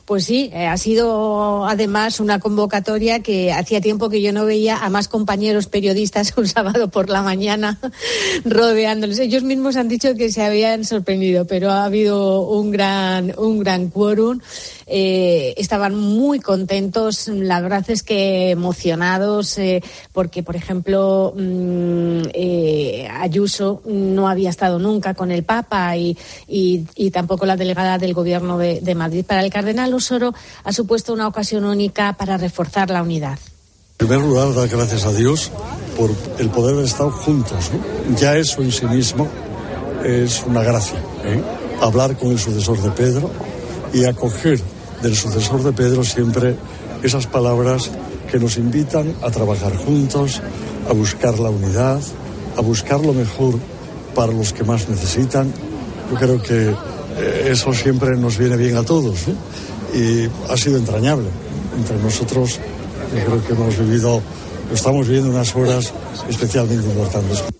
Pues 0.06 0.26
sí, 0.26 0.50
eh, 0.54 0.66
ha 0.66 0.78
sido 0.78 1.66
además 1.68 2.20
una 2.20 2.40
convocatoria 2.40 3.20
que 3.22 3.54
hacía 3.54 3.80
tiempo 3.80 4.10
que 4.10 4.22
yo 4.22 4.34
no 4.34 4.46
veía 4.46 4.78
a 4.78 4.90
más 4.90 5.08
compañeros 5.08 5.68
periodistas 5.68 6.34
un 6.38 6.48
sábado 6.48 6.90
por 6.90 7.10
la 7.10 7.22
mañana 7.22 7.80
rodeándoles. 8.46 9.20
Ellos 9.20 9.44
mismos 9.44 9.76
han 9.76 9.88
dicho 9.88 10.16
que 10.16 10.32
se 10.32 10.42
habían 10.42 10.84
sorprendido, 10.86 11.29
pero 11.48 11.72
ha 11.72 11.86
habido 11.86 12.42
un 12.42 12.72
gran, 12.72 13.34
un 13.38 13.60
gran 13.60 13.90
quórum. 13.90 14.40
Eh, 14.86 15.54
estaban 15.58 15.96
muy 15.96 16.40
contentos, 16.40 17.28
la 17.28 17.62
verdad 17.62 17.86
es 17.90 18.04
que 18.04 18.52
emocionados, 18.52 19.58
eh, 19.58 19.84
porque, 20.14 20.44
por 20.44 20.56
ejemplo, 20.56 21.34
mm, 21.36 22.22
Ayuso 23.20 23.82
no 23.86 24.28
había 24.28 24.50
estado 24.50 24.80
nunca 24.80 25.14
con 25.14 25.32
el 25.32 25.44
Papa 25.44 25.96
y, 25.98 26.18
tampoco 27.12 27.46
la 27.46 27.58
delegada 27.58 27.98
del 27.98 28.14
Gobierno 28.14 28.58
de, 28.58 28.82
de 28.82 28.96
Madrid. 28.96 29.26
Para 29.26 29.44
el 29.44 29.52
cardenal 29.52 29.94
Osoro 29.94 30.34
ha 30.64 30.74
supuesto 30.74 31.14
una 31.14 31.28
ocasión 31.28 31.66
única 31.66 32.14
para 32.14 32.38
reforzar 32.38 32.90
la 32.90 33.02
unidad. 33.02 33.40
En 34.00 34.08
primer 34.08 34.26
lugar, 34.26 34.54
dar 34.54 34.70
gracias 34.70 35.06
a 35.06 35.12
Dios 35.12 35.52
por 35.98 36.10
el 36.38 36.50
poder 36.50 36.74
haber 36.74 36.86
estado 36.86 37.12
juntos. 37.12 37.70
Ya 38.18 38.38
eso 38.38 38.62
en 38.62 38.72
sí 38.72 38.86
mismo 38.86 39.28
es 40.06 40.42
una 40.48 40.64
gracia. 40.64 40.98
¿Eh? 41.24 41.42
Hablar 41.82 42.18
con 42.18 42.32
el 42.32 42.40
sucesor 42.40 42.82
de 42.82 42.92
Pedro 42.92 43.30
y 43.94 44.06
acoger 44.06 44.60
del 45.02 45.16
sucesor 45.16 45.64
de 45.64 45.72
Pedro 45.72 46.04
siempre 46.04 46.56
esas 47.04 47.28
palabras 47.28 47.90
que 48.32 48.40
nos 48.40 48.58
invitan 48.58 49.14
a 49.22 49.32
trabajar 49.32 49.76
juntos, 49.76 50.42
a 50.90 50.94
buscar 50.94 51.40
la 51.40 51.50
unidad, 51.50 52.00
a 52.58 52.62
buscar 52.62 53.00
lo 53.00 53.14
mejor 53.14 53.56
para 54.14 54.32
los 54.34 54.54
que 54.54 54.64
más 54.64 54.90
necesitan. 54.90 55.52
Yo 56.12 56.18
creo 56.18 56.42
que 56.42 56.70
eh, 56.70 57.50
eso 57.52 57.74
siempre 57.74 58.16
nos 58.18 58.38
viene 58.38 58.58
bien 58.58 58.76
a 58.76 58.84
todos 58.84 59.20
y 59.94 60.28
ha 60.52 60.58
sido 60.58 60.78
entrañable. 60.78 61.28
Entre 61.78 61.98
nosotros 61.98 62.60
yo 63.16 63.26
creo 63.26 63.48
que 63.48 63.54
hemos 63.54 63.78
vivido, 63.78 64.22
estamos 64.74 65.08
viviendo 65.08 65.32
unas 65.32 65.56
horas 65.56 65.92
especialmente 66.30 66.88
importantes. 66.88 67.59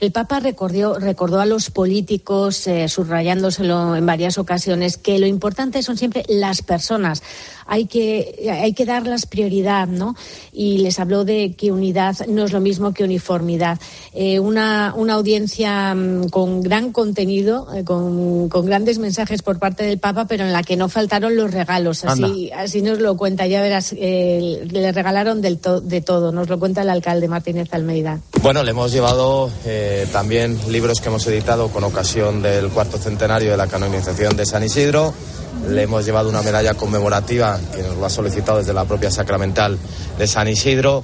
El 0.00 0.12
Papa 0.12 0.40
recordó, 0.40 0.98
recordó 0.98 1.40
a 1.40 1.46
los 1.46 1.70
políticos, 1.70 2.66
eh, 2.66 2.88
subrayándoselo 2.88 3.96
en 3.96 4.06
varias 4.06 4.38
ocasiones, 4.38 4.98
que 4.98 5.18
lo 5.18 5.26
importante 5.26 5.82
son 5.82 5.96
siempre 5.96 6.24
las 6.28 6.62
personas. 6.62 7.22
Hay 7.66 7.86
que, 7.86 8.50
hay 8.50 8.74
que 8.74 8.84
darlas 8.84 9.24
prioridad, 9.24 9.88
¿no? 9.88 10.14
Y 10.52 10.78
les 10.78 10.98
habló 10.98 11.24
de 11.24 11.54
que 11.56 11.72
unidad 11.72 12.26
no 12.26 12.44
es 12.44 12.52
lo 12.52 12.60
mismo 12.60 12.92
que 12.92 13.04
uniformidad. 13.04 13.80
Eh, 14.12 14.38
una, 14.38 14.92
una 14.94 15.14
audiencia 15.14 15.94
mm, 15.94 16.28
con 16.28 16.60
gran 16.62 16.92
contenido, 16.92 17.68
eh, 17.74 17.84
con, 17.84 18.50
con, 18.50 18.66
grandes 18.66 18.98
mensajes 18.98 19.42
por 19.42 19.58
parte 19.58 19.84
del 19.84 19.98
Papa, 19.98 20.26
pero 20.26 20.44
en 20.44 20.52
la 20.52 20.62
que 20.62 20.76
no 20.76 20.90
faltaron 20.90 21.36
los 21.36 21.52
regalos. 21.52 22.04
Así, 22.04 22.50
así 22.52 22.82
nos 22.82 22.98
lo 22.98 23.16
cuenta, 23.16 23.46
ya 23.46 23.62
verás, 23.62 23.92
le 23.92 24.92
regalaron 24.92 25.40
del 25.40 25.58
de 25.82 26.00
todo. 26.00 26.32
Nos 26.32 26.48
lo 26.48 26.58
cuenta 26.58 26.82
el 26.82 26.90
alcalde 26.90 27.28
Martínez 27.28 27.68
Almeida. 27.72 28.20
Bueno, 28.42 28.62
le 28.62 28.72
hemos 28.72 28.92
llevado 28.92 29.50
también 30.12 30.58
libros 30.68 31.00
que 31.00 31.08
hemos 31.08 31.26
editado 31.26 31.68
con 31.68 31.84
ocasión 31.84 32.42
del 32.42 32.68
cuarto 32.68 32.98
centenario 32.98 33.50
de 33.50 33.56
la 33.56 33.66
canonización 33.66 34.36
de 34.36 34.46
San 34.46 34.62
Isidro. 34.64 35.14
Le 35.68 35.82
hemos 35.82 36.04
llevado 36.04 36.28
una 36.28 36.42
medalla 36.42 36.74
conmemorativa 36.74 37.58
que 37.74 37.82
nos 37.82 37.96
lo 37.96 38.04
ha 38.04 38.10
solicitado 38.10 38.58
desde 38.58 38.72
la 38.72 38.84
propia 38.84 39.10
sacramental 39.10 39.78
de 40.18 40.26
San 40.26 40.48
Isidro 40.48 41.02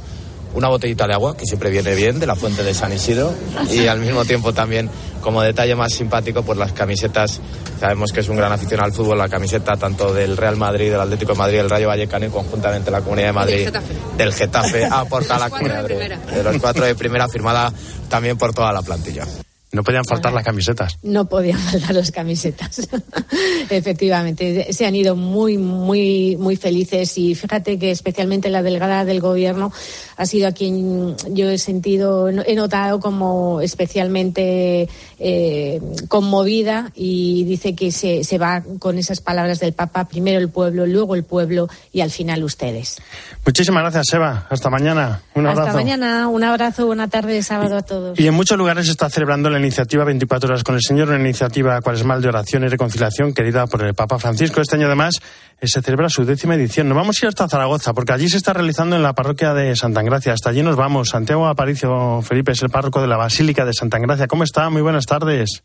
una 0.55 0.69
botellita 0.69 1.07
de 1.07 1.15
agua, 1.15 1.37
que 1.37 1.47
siempre 1.47 1.71
viene 1.71 1.95
bien, 1.95 2.19
de 2.19 2.27
la 2.27 2.35
fuente 2.35 2.63
de 2.63 2.75
San 2.75 2.93
Isidro, 2.93 3.35
y 3.71 3.87
al 3.87 4.01
mismo 4.01 4.25
tiempo 4.25 4.53
también, 4.53 4.91
como 5.21 5.43
detalle 5.43 5.75
más 5.75 5.93
simpático, 5.93 6.43
pues 6.43 6.59
las 6.59 6.73
camisetas, 6.73 7.41
sabemos 7.79 8.13
que 8.13 8.21
es 8.21 8.29
un 8.29 8.37
gran 8.37 8.53
aficionado 8.53 8.87
al 8.87 8.93
fútbol, 8.93 9.19
la 9.19 9.29
camiseta 9.29 9.77
tanto 9.77 10.13
del 10.13 10.37
Real 10.37 10.57
Madrid, 10.57 10.91
del 10.91 11.01
Atlético 11.01 11.33
de 11.33 11.39
Madrid, 11.39 11.59
del 11.59 11.71
Rayo 11.71 11.89
Vallecano 11.89 12.27
y 12.27 12.31
conjuntamente 12.31 12.91
la 12.91 13.01
Comunidad 13.01 13.29
de 13.29 13.33
Madrid, 13.33 13.69
del 14.17 14.33
Getafe, 14.33 14.85
aporta 14.85 15.39
la 15.39 15.51
Comunidad 15.51 15.85
de 15.85 16.01
de 16.01 16.43
los 16.43 16.57
cuatro 16.59 16.85
de 16.85 16.95
primera, 16.95 17.29
firmada 17.29 17.73
también 18.09 18.37
por 18.37 18.53
toda 18.53 18.73
la 18.73 18.83
plantilla. 18.83 19.27
No 19.73 19.85
podían 19.85 20.05
faltar 20.05 20.33
las 20.33 20.45
camisetas. 20.45 20.99
No 21.03 21.29
podían 21.29 21.59
faltar 21.71 21.95
las 21.95 22.11
camisetas. 22.11 22.89
Efectivamente, 23.71 24.73
se 24.73 24.87
han 24.87 24.97
ido 24.97 25.15
muy, 25.15 25.59
muy, 25.59 26.37
muy 26.37 26.57
felices 26.57 27.17
y 27.19 27.35
fíjate 27.35 27.79
que 27.79 27.91
especialmente 27.91 28.51
la 28.51 28.63
delegada 28.63 29.05
del 29.05 29.21
gobierno 29.21 29.73
ha 30.17 30.27
sido 30.27 30.49
a 30.49 30.53
quien 30.53 31.17
yo 31.29 31.49
he 31.49 31.59
sentido, 31.59 32.29
he 32.29 32.55
notado 32.55 32.99
como 32.99 33.61
especialmente 33.61 34.89
eh, 35.23 35.81
conmovida 36.09 36.91
y 36.95 37.45
dice 37.45 37.75
que 37.75 37.93
se, 37.93 38.25
se 38.25 38.39
va 38.39 38.63
con 38.79 38.97
esas 38.97 39.21
palabras 39.21 39.61
del 39.61 39.75
Papa, 39.75 40.09
primero 40.09 40.39
el 40.41 40.49
pueblo, 40.49 40.87
luego 40.87 41.15
el 41.15 41.25
pueblo 41.25 41.69
y 41.93 42.01
al 42.01 42.11
final 42.11 42.43
ustedes. 42.43 42.97
Muchísimas 43.45 43.83
gracias, 43.83 44.15
Eva. 44.15 44.47
Hasta 44.49 44.71
mañana. 44.71 45.21
Un 45.35 45.47
abrazo. 45.47 45.69
Hasta 45.69 45.75
mañana. 45.75 46.29
Un 46.29 46.43
abrazo, 46.43 46.87
buena 46.87 47.09
tarde 47.09 47.35
de 47.35 47.43
sábado 47.43 47.77
a 47.77 47.83
todos. 47.83 48.19
Y 48.19 48.27
en 48.27 48.35
muchos 48.35 48.57
lugares 48.57 48.87
se 48.87 48.93
está 48.93 49.11
celebrando 49.11 49.51
la 49.51 49.59
iniciativa 49.59 50.05
24 50.05 50.49
horas 50.49 50.65
con 50.65 50.75
el 50.75 50.83
Señor, 50.83 51.09
una 51.09 51.21
iniciativa 51.21 51.81
cuaresmal 51.83 52.23
de 52.23 52.29
oración 52.29 52.65
y 52.65 52.69
reconciliación 52.69 53.35
querida 53.35 53.67
por 53.67 53.85
el 53.85 53.95
Papa 53.95 54.19
Francisco. 54.19 54.63
Este 54.63 54.77
año, 54.77 54.87
además, 54.87 55.17
eh, 55.61 55.69
se 55.69 55.83
celebra 55.83 56.09
su 56.09 56.25
décima 56.25 56.55
edición. 56.55 56.89
Nos 56.89 56.97
vamos 56.97 57.17
a 57.21 57.27
ir 57.27 57.29
hasta 57.29 57.47
Zaragoza, 57.47 57.93
porque 57.93 58.13
allí 58.13 58.29
se 58.31 58.39
está 58.39 58.55
realizando 58.55 58.97
en 58.97 59.03
la 59.03 59.13
parroquia 59.13 59.53
de 59.53 59.77
Santa 59.77 60.01
Engracia. 60.01 60.33
Hasta 60.33 60.49
allí 60.49 60.63
nos 60.63 60.77
vamos. 60.77 61.11
Santiago 61.11 61.47
Aparicio 61.47 62.23
Felipe 62.23 62.53
es 62.53 62.63
el 62.63 62.71
párroco 62.71 63.03
de 63.03 63.07
la 63.07 63.19
Basílica 63.19 63.67
de 63.67 63.75
Santa 63.75 63.99
Engracia. 63.99 64.27
¿Cómo 64.27 64.45
está? 64.45 64.71
Muy 64.71 64.81
buenas 64.81 65.07
tardes. 65.11 65.65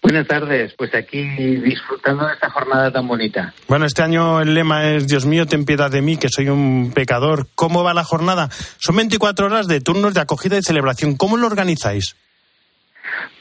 Buenas 0.00 0.28
tardes, 0.28 0.72
pues 0.78 0.94
aquí 0.94 1.22
disfrutando 1.22 2.26
de 2.26 2.34
esta 2.34 2.48
jornada 2.50 2.92
tan 2.92 3.08
bonita. 3.08 3.52
Bueno, 3.66 3.86
este 3.86 4.02
año 4.02 4.40
el 4.40 4.54
lema 4.54 4.90
es 4.90 5.08
Dios 5.08 5.26
mío, 5.26 5.46
ten 5.46 5.64
piedad 5.64 5.90
de 5.90 6.02
mí, 6.02 6.16
que 6.16 6.28
soy 6.28 6.48
un 6.48 6.92
pecador. 6.94 7.48
¿Cómo 7.56 7.82
va 7.82 7.92
la 7.92 8.04
jornada? 8.04 8.48
Son 8.78 8.94
24 8.96 9.46
horas 9.46 9.66
de 9.66 9.80
turnos 9.80 10.14
de 10.14 10.20
acogida 10.20 10.56
y 10.56 10.62
celebración. 10.62 11.16
¿Cómo 11.16 11.36
lo 11.36 11.48
organizáis? 11.48 12.14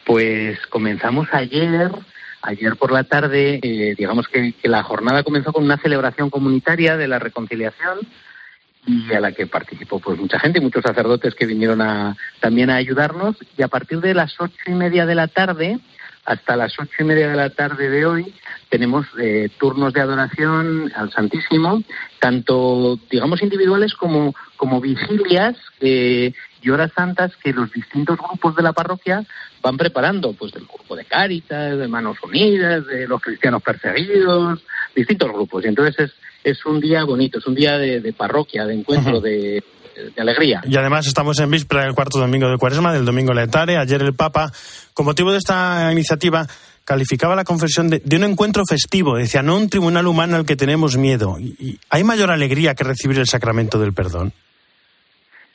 Pues 0.05 0.57
comenzamos 0.67 1.27
ayer, 1.31 1.91
ayer 2.41 2.75
por 2.77 2.91
la 2.91 3.03
tarde, 3.03 3.59
eh, 3.61 3.93
digamos 3.95 4.27
que, 4.27 4.55
la 4.63 4.83
jornada 4.83 5.23
comenzó 5.23 5.53
con 5.53 5.63
una 5.63 5.77
celebración 5.77 6.31
comunitaria 6.31 6.97
de 6.97 7.07
la 7.07 7.19
reconciliación 7.19 7.99
y 8.85 9.13
a 9.13 9.19
la 9.19 9.31
que 9.31 9.47
participó 9.47 9.99
pues 9.99 10.19
mucha 10.19 10.39
gente, 10.39 10.59
muchos 10.59 10.83
sacerdotes 10.83 11.35
que 11.35 11.45
vinieron 11.45 11.81
a, 11.81 12.15
también 12.39 12.69
a 12.69 12.75
ayudarnos. 12.75 13.37
Y 13.57 13.63
a 13.63 13.67
partir 13.67 13.99
de 14.01 14.13
las 14.13 14.35
ocho 14.39 14.55
y 14.67 14.71
media 14.71 15.05
de 15.05 15.15
la 15.15 15.27
tarde 15.27 15.79
hasta 16.25 16.55
las 16.55 16.73
ocho 16.79 16.91
y 16.99 17.03
media 17.03 17.29
de 17.29 17.35
la 17.35 17.49
tarde 17.49 17.89
de 17.89 18.05
hoy 18.05 18.33
tenemos 18.69 19.05
eh, 19.19 19.49
turnos 19.59 19.93
de 19.93 20.01
adoración 20.01 20.91
al 20.95 21.11
Santísimo, 21.11 21.83
tanto 22.19 22.97
digamos 23.11 23.41
individuales 23.43 23.93
como, 23.93 24.33
como 24.57 24.79
vigilias 24.81 25.55
eh, 25.81 26.33
y 26.61 26.69
horas 26.69 26.91
santas 26.95 27.35
que 27.35 27.53
los 27.53 27.71
distintos 27.71 28.17
grupos 28.17 28.55
de 28.55 28.63
la 28.63 28.73
parroquia 28.73 29.25
van 29.61 29.77
preparando, 29.77 30.33
pues 30.33 30.53
del 30.53 30.65
grupo 30.65 30.95
de 30.95 31.05
Cáritas, 31.05 31.77
de 31.77 31.87
Manos 31.87 32.17
Unidas, 32.23 32.85
de 32.87 33.07
los 33.07 33.21
cristianos 33.21 33.61
perseguidos, 33.61 34.63
distintos 34.95 35.31
grupos. 35.31 35.63
Y 35.65 35.67
entonces 35.67 35.95
es, 35.99 36.11
es 36.43 36.65
un 36.65 36.79
día 36.79 37.03
bonito, 37.03 37.39
es 37.39 37.47
un 37.47 37.55
día 37.55 37.77
de, 37.77 38.13
parroquia, 38.13 38.65
de 38.65 38.75
encuentro, 38.75 39.19
de, 39.19 39.63
alegría. 40.17 40.61
Y 40.65 40.75
además 40.75 41.07
estamos 41.07 41.39
en 41.39 41.51
víspera 41.51 41.83
del 41.83 41.93
cuarto 41.93 42.19
domingo 42.19 42.49
de 42.49 42.57
Cuaresma, 42.57 42.93
del 42.93 43.05
domingo 43.05 43.33
letare. 43.33 43.77
Ayer 43.77 44.01
el 44.01 44.13
Papa, 44.13 44.51
con 44.93 45.05
motivo 45.05 45.31
de 45.31 45.37
esta 45.37 45.91
iniciativa, 45.91 46.47
calificaba 46.83 47.35
la 47.35 47.43
confesión 47.43 47.89
de, 47.89 48.01
un 48.15 48.23
encuentro 48.23 48.63
festivo. 48.67 49.15
Decía, 49.15 49.41
no 49.41 49.57
un 49.57 49.69
tribunal 49.69 50.07
humano 50.07 50.37
al 50.37 50.45
que 50.45 50.55
tenemos 50.55 50.97
miedo. 50.97 51.37
Y, 51.39 51.79
¿Hay 51.89 52.03
mayor 52.03 52.31
alegría 52.31 52.75
que 52.75 52.83
recibir 52.83 53.19
el 53.19 53.27
sacramento 53.27 53.79
del 53.79 53.93
perdón? 53.93 54.33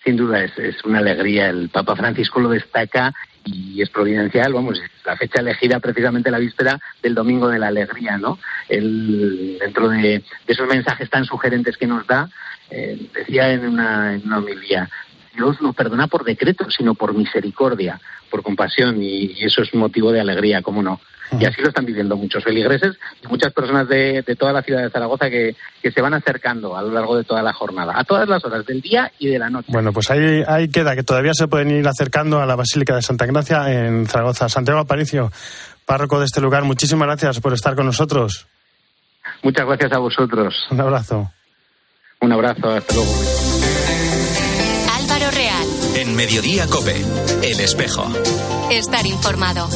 Sin 0.05 0.17
duda 0.17 0.45
es, 0.45 0.57
es 0.57 0.85
una 0.85 1.01
alegría. 1.01 1.49
El 1.49 1.69
Papa 1.69 1.97
Francisco 1.97 2.41
lo 2.41 2.51
destaca 2.51 3.13
y 3.45 3.81
es 3.83 3.91
providencial, 3.91 4.53
vamos, 4.53 4.81
la 5.05 5.17
fecha 5.17 5.41
elegida 5.41 5.81
precisamente 5.81 6.31
la 6.31 6.39
víspera 6.39 6.79
del 7.03 7.15
Domingo 7.15 7.49
de 7.49 7.59
la 7.59 7.69
Alegría, 7.69 8.19
¿no? 8.19 8.39
El, 8.69 9.59
dentro 9.61 9.89
de, 9.89 10.23
esos 10.47 10.69
mensajes 10.69 11.09
tan 11.11 11.25
sugerentes 11.25 11.77
que 11.77 11.87
nos 11.87 12.07
da, 12.07 12.29
eh, 12.71 13.09
decía 13.15 13.53
en 13.53 13.67
una, 13.67 14.15
en 14.15 14.27
una 14.27 14.39
homilía, 14.39 14.89
Dios 15.35 15.61
no 15.61 15.73
perdona 15.73 16.09
por 16.09 16.25
decreto, 16.25 16.71
sino 16.71 16.95
por 16.95 17.15
misericordia, 17.15 18.01
por 18.31 18.43
compasión, 18.43 19.03
y, 19.03 19.37
eso 19.41 19.63
es 19.63 19.75
motivo 19.75 20.13
de 20.13 20.21
alegría, 20.21 20.63
¿cómo 20.63 20.83
no? 20.83 21.01
Y 21.39 21.45
así 21.45 21.61
lo 21.61 21.69
están 21.69 21.85
viviendo 21.85 22.17
muchos 22.17 22.43
feligreses 22.43 22.97
y 23.23 23.27
muchas 23.29 23.53
personas 23.53 23.89
de, 23.89 24.23
toda 24.39 24.53
la 24.53 24.63
ciudad 24.63 24.83
de 24.83 24.91
Zaragoza 24.91 25.29
que, 25.29 25.55
se 25.83 26.01
van 26.03 26.15
acercando 26.15 26.77
a 26.77 26.83
lo 26.83 26.93
largo 26.93 27.17
de 27.17 27.25
toda 27.25 27.43
la 27.43 27.53
jornada, 27.53 27.95
a 27.97 28.05
todas 28.05 28.29
las 28.29 28.45
horas 28.45 28.65
del 28.67 28.81
día 28.81 29.11
y 29.19 29.29
de 29.29 29.39
la 29.39 29.49
noche. 29.49 29.73
Bueno, 29.73 29.93
pues 29.93 30.11
ahí, 30.11 30.43
ahí 30.47 30.69
queda, 30.69 30.95
que 30.95 31.03
todavía 31.03 31.33
se 31.35 31.49
pueden 31.49 31.71
ir 31.71 31.89
acercando 31.89 32.41
a 32.41 32.47
la 32.47 32.57
Basílica 32.57 32.95
de 32.95 33.03
Santa 33.03 33.27
Gracia 33.27 33.73
en 33.73 34.07
Zaragoza. 34.07 34.49
Santiago 34.49 34.81
Aparicio, 34.81 35.33
párroco 35.87 36.19
de 36.19 36.27
este 36.27 36.41
lugar, 36.41 36.65
muchísimas 36.65 37.07
gracias 37.07 37.41
por 37.41 37.53
estar 37.55 37.75
con 37.75 37.87
nosotros. 37.87 38.47
Muchas 39.43 39.67
gracias 39.67 39.93
a 39.93 39.99
vosotros. 39.99 40.55
Un 40.71 40.81
abrazo. 40.81 41.31
Un 42.21 42.33
abrazo, 42.33 42.71
hasta 42.71 42.95
luego. 42.95 43.13
Álvaro 44.97 45.31
Real. 45.31 45.67
En 45.97 46.17
Mediodía 46.17 46.67
Cope, 46.67 46.97
El 47.43 47.61
Espejo. 47.61 48.11
Estar 48.71 49.07
informado. 49.07 49.69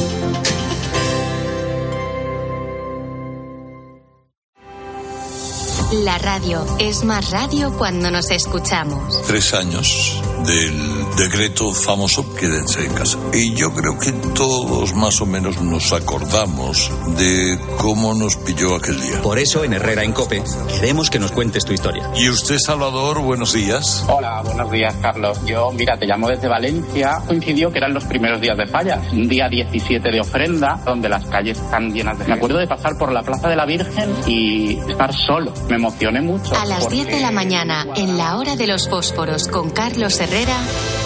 La 6.01 6.17
radio 6.17 6.65
es 6.79 7.03
más 7.03 7.29
radio 7.29 7.71
cuando 7.77 8.09
nos 8.09 8.31
escuchamos. 8.31 9.21
Tres 9.27 9.53
años 9.53 10.19
del 10.43 11.02
decreto 11.17 11.73
famoso 11.73 12.33
quédense 12.35 12.85
en 12.85 12.93
casa. 12.93 13.17
Y 13.33 13.53
yo 13.55 13.73
creo 13.73 13.97
que 13.99 14.11
todos 14.33 14.93
más 14.93 15.21
o 15.21 15.25
menos 15.25 15.61
nos 15.61 15.93
acordamos 15.93 16.91
de 17.17 17.59
cómo 17.77 18.13
nos 18.13 18.35
pilló 18.37 18.75
aquel 18.75 18.99
día. 18.99 19.21
Por 19.21 19.39
eso 19.39 19.63
en 19.63 19.73
Herrera 19.73 20.03
en 20.03 20.13
Cope 20.13 20.43
queremos 20.67 21.09
que 21.09 21.19
nos 21.19 21.31
cuentes 21.31 21.65
tu 21.65 21.73
historia. 21.73 22.09
Y 22.15 22.29
usted, 22.29 22.57
Salvador, 22.57 23.19
buenos 23.21 23.53
días. 23.53 24.05
Hola, 24.07 24.41
buenos 24.43 24.71
días, 24.71 24.95
Carlos. 25.01 25.39
Yo, 25.45 25.71
mira, 25.71 25.97
te 25.97 26.05
llamo 26.05 26.27
desde 26.27 26.47
Valencia. 26.47 27.21
Coincidió 27.27 27.71
que 27.71 27.77
eran 27.77 27.93
los 27.93 28.03
primeros 28.05 28.41
días 28.41 28.57
de 28.57 28.67
fallas. 28.67 29.11
Un 29.11 29.27
día 29.27 29.47
17 29.47 30.11
de 30.11 30.19
ofrenda, 30.19 30.81
donde 30.85 31.09
las 31.09 31.25
calles 31.25 31.59
están 31.59 31.93
llenas 31.93 32.17
de... 32.19 32.25
Me 32.25 32.33
acuerdo 32.33 32.57
de 32.57 32.67
pasar 32.67 32.97
por 32.97 33.11
la 33.11 33.21
Plaza 33.21 33.49
de 33.49 33.55
la 33.55 33.65
Virgen 33.65 34.15
y 34.27 34.79
estar 34.89 35.13
solo. 35.13 35.53
Me 35.69 35.75
emocioné 35.75 36.21
mucho. 36.21 36.55
A 36.55 36.65
las 36.65 36.89
10 36.89 37.07
de 37.07 37.19
la 37.19 37.31
mañana, 37.31 37.85
en 37.95 38.17
la 38.17 38.37
hora 38.37 38.55
de 38.55 38.67
los 38.67 38.89
fósforos 38.89 39.47
con 39.47 39.69
Carlos 39.69 40.19
Herrera, 40.19 40.57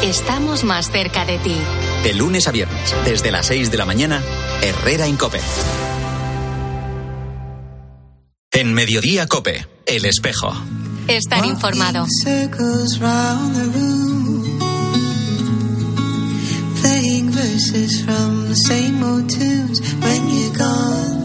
estamos 0.04 0.64
más 0.64 0.92
cerca 0.92 1.26
de 1.26 1.38
ti. 1.40 1.56
De 2.04 2.14
lunes 2.14 2.48
a 2.48 2.52
viernes, 2.52 2.96
desde 3.06 3.32
las 3.32 3.48
6 3.48 3.72
de 3.72 3.78
la 3.78 3.86
mañana, 3.86 4.22
Herrera 4.62 5.08
en 5.08 5.18
Cope. 5.18 5.40
En 8.52 8.74
Mediodía 8.74 9.28
Cope, 9.28 9.68
El 9.86 10.06
Espejo. 10.06 10.52
Estar 11.08 11.46
informado. 11.46 12.06
Playing 16.82 17.32
verses 17.32 18.04
from 18.04 18.48
the 18.50 18.56
same 18.56 19.04
old 19.04 19.30
tunes 19.30 19.82
when 20.02 20.30
you're 20.30 20.58
gone. 20.58 21.17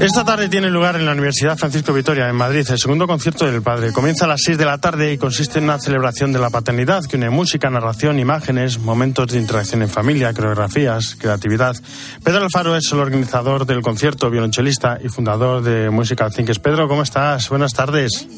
Esta 0.00 0.24
tarde 0.24 0.48
tiene 0.48 0.70
lugar 0.70 0.94
en 0.94 1.04
la 1.06 1.10
Universidad 1.10 1.58
Francisco 1.58 1.92
Vitoria, 1.92 2.28
en 2.28 2.36
Madrid, 2.36 2.64
el 2.70 2.78
segundo 2.78 3.08
concierto 3.08 3.46
del 3.46 3.62
Padre. 3.62 3.92
Comienza 3.92 4.26
a 4.26 4.28
las 4.28 4.42
6 4.44 4.56
de 4.56 4.64
la 4.64 4.78
tarde 4.78 5.12
y 5.12 5.18
consiste 5.18 5.58
en 5.58 5.64
una 5.64 5.80
celebración 5.80 6.32
de 6.32 6.38
la 6.38 6.50
paternidad 6.50 7.04
que 7.04 7.16
une 7.16 7.30
música, 7.30 7.68
narración, 7.68 8.20
imágenes, 8.20 8.78
momentos 8.78 9.26
de 9.26 9.40
interacción 9.40 9.82
en 9.82 9.88
familia, 9.88 10.32
coreografías, 10.32 11.16
creatividad. 11.16 11.74
Pedro 12.22 12.44
Alfaro 12.44 12.76
es 12.76 12.92
el 12.92 13.00
organizador 13.00 13.66
del 13.66 13.82
concierto, 13.82 14.30
violonchelista 14.30 15.00
y 15.02 15.08
fundador 15.08 15.64
de 15.64 15.90
Musical 15.90 16.32
Thinkers. 16.32 16.60
Pedro, 16.60 16.86
¿cómo 16.86 17.02
estás? 17.02 17.48
Buenas 17.48 17.72
tardes. 17.72 18.28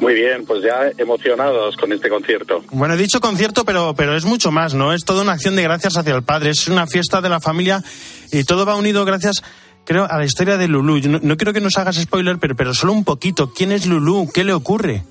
Muy 0.00 0.14
bien, 0.14 0.44
pues 0.46 0.62
ya 0.62 0.90
emocionados 0.96 1.76
con 1.76 1.92
este 1.92 2.08
concierto. 2.08 2.64
Bueno, 2.70 2.94
he 2.94 2.96
dicho 2.96 3.20
concierto, 3.20 3.64
pero, 3.64 3.94
pero 3.96 4.16
es 4.16 4.24
mucho 4.24 4.50
más, 4.50 4.74
¿no? 4.74 4.92
Es 4.92 5.04
toda 5.04 5.22
una 5.22 5.32
acción 5.32 5.54
de 5.54 5.62
gracias 5.62 5.96
hacia 5.96 6.14
el 6.14 6.22
Padre, 6.22 6.50
es 6.50 6.66
una 6.68 6.86
fiesta 6.86 7.20
de 7.20 7.28
la 7.28 7.40
familia 7.40 7.82
y 8.32 8.44
todo 8.44 8.66
va 8.66 8.76
unido 8.76 9.04
gracias 9.04 9.42
creo, 9.88 10.04
a 10.04 10.18
la 10.18 10.24
historia 10.26 10.58
de 10.58 10.68
Lulú. 10.68 11.00
No, 11.22 11.36
quiero 11.38 11.54
que 11.54 11.62
nos 11.62 11.78
hagas 11.78 11.96
spoiler, 11.96 12.36
pero, 12.38 12.54
pero 12.54 12.74
solo 12.74 12.92
un 12.92 13.04
poquito. 13.04 13.54
¿Quién 13.54 13.72
es 13.72 13.86
Lulú? 13.86 14.28
¿Qué 14.32 14.44
le 14.44 14.52
ocurre? 14.52 15.02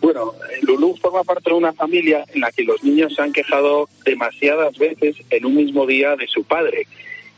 Bueno, 0.00 0.32
Lulú 0.62 0.96
forma 0.96 1.22
parte 1.22 1.50
de 1.50 1.56
una 1.56 1.74
familia 1.74 2.24
en 2.32 2.40
la 2.40 2.50
que 2.50 2.64
los 2.64 2.82
niños 2.82 3.14
se 3.14 3.20
han 3.20 3.30
quejado 3.30 3.90
demasiadas 4.06 4.78
veces 4.78 5.16
en 5.28 5.44
un 5.44 5.54
mismo 5.54 5.84
día 5.84 6.16
de 6.16 6.26
su 6.28 6.44
padre. 6.44 6.86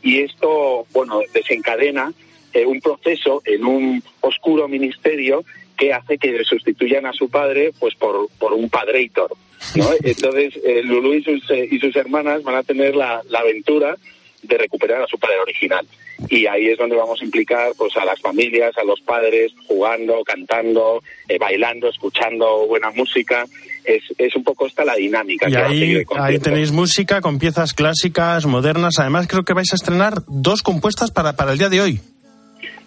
Y 0.01 0.21
esto, 0.21 0.87
bueno, 0.93 1.19
desencadena 1.33 2.13
eh, 2.53 2.65
un 2.65 2.79
proceso 2.79 3.41
en 3.43 3.65
un 3.65 4.03
oscuro 4.21 4.69
ministerio 4.69 5.43
que 5.77 5.91
hace 5.91 6.17
que 6.17 6.45
sustituyan 6.45 7.05
a 7.05 7.11
su 7.11 7.29
padre 7.29 7.73
pues 7.77 7.93
por, 7.95 8.29
por 8.39 8.53
un 8.53 8.69
padreitor. 8.69 9.35
¿no? 9.75 9.89
Entonces, 10.03 10.57
eh, 10.63 10.81
Lulú 10.81 11.13
y 11.15 11.23
sus, 11.23 11.51
eh, 11.51 11.67
y 11.69 11.77
sus 11.79 11.93
hermanas 11.97 12.41
van 12.43 12.55
a 12.55 12.63
tener 12.63 12.95
la, 12.95 13.21
la 13.27 13.39
aventura 13.39 13.97
de 14.43 14.57
recuperar 14.57 15.01
a 15.01 15.07
su 15.07 15.17
padre 15.17 15.39
original. 15.39 15.85
Y 16.29 16.45
ahí 16.45 16.67
es 16.67 16.77
donde 16.77 16.95
vamos 16.95 17.21
a 17.21 17.25
implicar 17.25 17.73
pues 17.77 17.95
a 17.97 18.05
las 18.05 18.19
familias, 18.21 18.77
a 18.77 18.83
los 18.83 19.01
padres, 19.01 19.51
jugando, 19.67 20.23
cantando, 20.23 21.01
eh, 21.27 21.37
bailando, 21.37 21.89
escuchando 21.89 22.67
buena 22.67 22.91
música. 22.91 23.45
Es, 23.83 24.03
es, 24.17 24.33
un 24.35 24.43
poco 24.43 24.65
esta 24.65 24.85
la 24.85 24.95
dinámica. 24.95 25.49
Y 25.49 25.55
ahí, 25.55 26.03
ahí 26.15 26.39
tenéis 26.39 26.71
música 26.71 27.19
con 27.19 27.39
piezas 27.39 27.73
clásicas, 27.73 28.45
modernas. 28.45 28.99
Además, 28.99 29.27
creo 29.27 29.43
que 29.43 29.53
vais 29.53 29.73
a 29.73 29.75
estrenar 29.75 30.23
dos 30.27 30.61
compuestas 30.61 31.11
para, 31.11 31.35
para 31.35 31.51
el 31.51 31.57
día 31.57 31.69
de 31.69 31.81
hoy. 31.81 32.01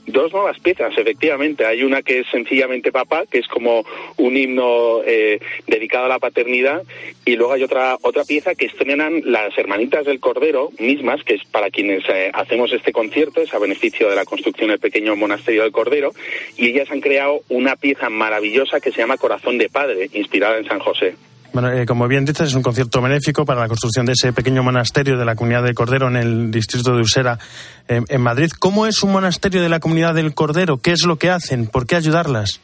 Dos 0.06 0.32
nuevas 0.32 0.58
piezas, 0.60 0.96
efectivamente. 0.96 1.66
Hay 1.66 1.82
una 1.82 2.02
que 2.02 2.20
es 2.20 2.26
sencillamente 2.28 2.92
Papá, 2.92 3.24
que 3.28 3.38
es 3.38 3.48
como 3.48 3.84
un 4.16 4.36
himno 4.36 5.02
eh, 5.04 5.40
dedicado 5.66 6.04
a 6.04 6.08
la 6.08 6.20
paternidad, 6.20 6.84
y 7.24 7.34
luego 7.34 7.52
hay 7.52 7.64
otra 7.64 7.96
otra 8.02 8.24
pieza 8.24 8.54
que 8.54 8.66
estrenan 8.66 9.22
las 9.24 9.56
hermanitas 9.58 10.06
del 10.06 10.20
Cordero 10.20 10.70
mismas, 10.78 11.24
que 11.24 11.34
es 11.34 11.44
para 11.44 11.70
quienes 11.70 12.04
eh, 12.08 12.30
hacemos 12.32 12.72
este 12.72 12.92
concierto, 12.92 13.40
es 13.40 13.52
a 13.52 13.58
beneficio 13.58 14.08
de 14.08 14.14
la 14.14 14.24
construcción 14.24 14.68
del 14.68 14.78
pequeño 14.78 15.16
monasterio 15.16 15.62
del 15.62 15.72
Cordero, 15.72 16.12
y 16.56 16.68
ellas 16.68 16.90
han 16.90 17.00
creado 17.00 17.40
una 17.48 17.74
pieza 17.74 18.08
maravillosa 18.08 18.80
que 18.80 18.92
se 18.92 18.98
llama 18.98 19.16
Corazón 19.16 19.58
de 19.58 19.68
Padre, 19.68 20.08
inspirada 20.12 20.58
en 20.58 20.66
San 20.66 20.78
José. 20.78 21.14
Bueno, 21.52 21.72
eh, 21.72 21.86
como 21.86 22.06
bien 22.06 22.24
dices, 22.24 22.48
es 22.48 22.54
un 22.54 22.62
concierto 22.62 23.00
benéfico 23.00 23.44
para 23.44 23.60
la 23.60 23.68
construcción 23.68 24.04
de 24.06 24.12
ese 24.12 24.32
pequeño 24.32 24.62
monasterio 24.62 25.16
de 25.16 25.24
la 25.24 25.34
comunidad 25.34 25.62
del 25.62 25.74
Cordero 25.74 26.08
en 26.08 26.16
el 26.16 26.50
distrito 26.50 26.94
de 26.94 27.02
Usera, 27.02 27.38
en 27.88 28.20
Madrid. 28.20 28.50
¿Cómo 28.58 28.86
es 28.86 29.02
un 29.02 29.12
monasterio 29.12 29.62
de 29.62 29.68
la 29.68 29.80
comunidad 29.80 30.14
del 30.14 30.34
Cordero? 30.34 30.78
¿Qué 30.78 30.92
es 30.92 31.04
lo 31.06 31.16
que 31.16 31.30
hacen? 31.30 31.66
¿Por 31.66 31.86
qué 31.86 31.96
ayudarlas? 31.96 32.60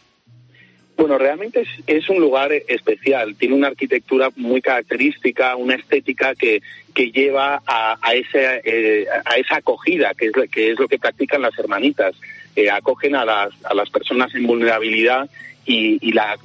Bueno, 0.96 1.18
realmente 1.18 1.64
es, 1.86 2.08
un 2.08 2.20
lugar 2.20 2.52
especial. 2.52 3.34
Tiene 3.36 3.54
una 3.54 3.68
arquitectura 3.68 4.30
muy 4.36 4.60
característica, 4.60 5.56
una 5.56 5.74
estética 5.74 6.34
que, 6.34 6.62
que 6.94 7.10
lleva 7.10 7.62
a, 7.66 7.98
a, 8.00 8.14
ese, 8.14 8.60
eh, 8.64 9.06
a 9.24 9.36
esa 9.36 9.56
acogida, 9.56 10.12
que 10.14 10.26
es, 10.26 10.32
que 10.50 10.70
es 10.70 10.78
lo 10.78 10.86
que 10.86 10.98
practican 10.98 11.42
las 11.42 11.58
hermanitas. 11.58 12.14
Eh, 12.54 12.70
acogen 12.70 13.16
a 13.16 13.24
las, 13.24 13.50
a 13.64 13.74
las 13.74 13.88
personas 13.90 14.34
en 14.34 14.46
vulnerabilidad 14.46 15.28
y, 15.64 16.12
la, 16.12 16.36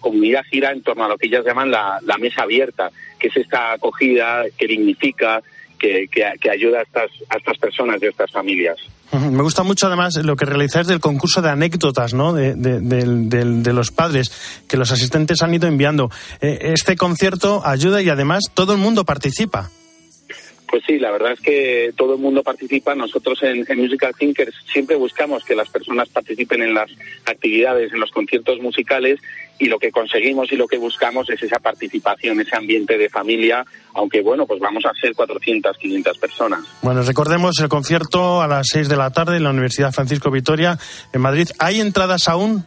comunidad 0.00 0.42
gira 0.50 0.72
en 0.72 0.82
torno 0.82 1.04
a 1.04 1.08
lo 1.08 1.18
que 1.18 1.26
ellas 1.26 1.44
llaman 1.44 1.70
la, 1.70 2.00
mesa 2.18 2.42
abierta, 2.42 2.90
que 3.18 3.28
es 3.28 3.36
esta 3.36 3.72
acogida 3.72 4.44
que 4.56 4.66
dignifica, 4.66 5.42
que, 5.78 6.08
que, 6.10 6.50
ayuda 6.50 6.78
a 6.78 6.82
estas, 6.82 7.10
a 7.28 7.36
estas 7.36 7.58
personas 7.58 8.02
y 8.02 8.06
a 8.06 8.10
estas 8.10 8.30
familias. 8.30 8.78
Me 9.12 9.42
gusta 9.42 9.62
mucho 9.62 9.86
además 9.86 10.16
lo 10.16 10.34
que 10.34 10.44
realizáis 10.44 10.86
del 10.86 10.98
concurso 10.98 11.40
de 11.40 11.50
anécdotas 11.50 12.14
¿no? 12.14 12.32
de, 12.32 12.54
de, 12.56 13.72
los 13.72 13.90
padres 13.92 14.32
que 14.66 14.76
los 14.76 14.90
asistentes 14.90 15.42
han 15.42 15.54
ido 15.54 15.68
enviando. 15.68 16.10
Eh, 16.40 16.72
este 16.74 16.96
concierto 16.96 17.62
ayuda 17.64 18.02
y 18.02 18.08
además 18.08 18.44
todo 18.54 18.72
el 18.72 18.78
mundo 18.78 19.04
participa. 19.04 19.70
Pues 20.68 20.82
sí, 20.86 20.98
la 20.98 21.10
verdad 21.10 21.32
es 21.32 21.40
que 21.40 21.92
todo 21.96 22.14
el 22.14 22.20
mundo 22.20 22.42
participa. 22.42 22.94
Nosotros 22.94 23.42
en, 23.42 23.64
Musical 23.76 24.14
Thinkers 24.18 24.54
siempre 24.72 24.96
buscamos 24.96 25.44
que 25.44 25.54
las 25.54 25.68
personas 25.68 26.08
participen 26.08 26.62
en 26.62 26.74
las 26.74 26.90
actividades, 27.26 27.92
en 27.92 28.00
los 28.00 28.10
conciertos 28.10 28.60
musicales 28.60 29.20
y 29.58 29.66
lo 29.66 29.78
que 29.78 29.92
conseguimos 29.92 30.50
y 30.52 30.56
lo 30.56 30.66
que 30.66 30.78
buscamos 30.78 31.30
es 31.30 31.42
esa 31.42 31.58
participación, 31.58 32.40
ese 32.40 32.56
ambiente 32.56 32.98
de 32.98 33.08
familia, 33.08 33.64
aunque 33.94 34.20
bueno, 34.20 34.46
pues 34.46 34.60
vamos 34.60 34.84
a 34.84 34.92
ser 35.00 35.14
400, 35.14 35.76
500 35.78 36.18
personas. 36.18 36.60
Bueno, 36.82 37.02
recordemos 37.02 37.58
el 37.60 37.68
concierto 37.68 38.42
a 38.42 38.48
las 38.48 38.66
6 38.72 38.88
de 38.88 38.96
la 38.96 39.10
tarde 39.10 39.36
en 39.36 39.44
la 39.44 39.50
Universidad 39.50 39.92
Francisco 39.92 40.30
Vitoria 40.30 40.78
en 41.12 41.20
Madrid. 41.20 41.48
¿Hay 41.58 41.80
entradas 41.80 42.28
aún? 42.28 42.64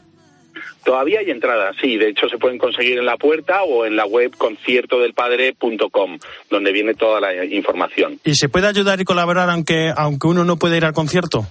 Todavía 0.87 1.19
hay 1.19 1.29
entradas, 1.31 1.75
sí. 1.81 1.97
De 1.97 2.07
hecho, 2.07 2.29
se 2.29 2.37
pueden 2.37 2.57
conseguir 2.57 2.97
en 2.97 3.05
la 3.05 3.17
puerta 3.17 3.63
o 3.63 3.85
en 3.85 3.97
la 3.97 4.05
web 4.05 4.31
conciertodelpadre.com, 4.37 6.17
donde 6.49 6.71
viene 6.71 6.93
toda 6.93 7.19
la 7.19 7.43
información. 7.43 8.21
¿Y 8.23 8.35
se 8.35 8.47
puede 8.47 8.67
ayudar 8.67 9.01
y 9.01 9.03
colaborar 9.03 9.49
aunque, 9.49 9.91
aunque 9.93 10.27
uno 10.27 10.45
no 10.45 10.55
pueda 10.55 10.77
ir 10.77 10.85
al 10.85 10.93
concierto? 10.93 11.45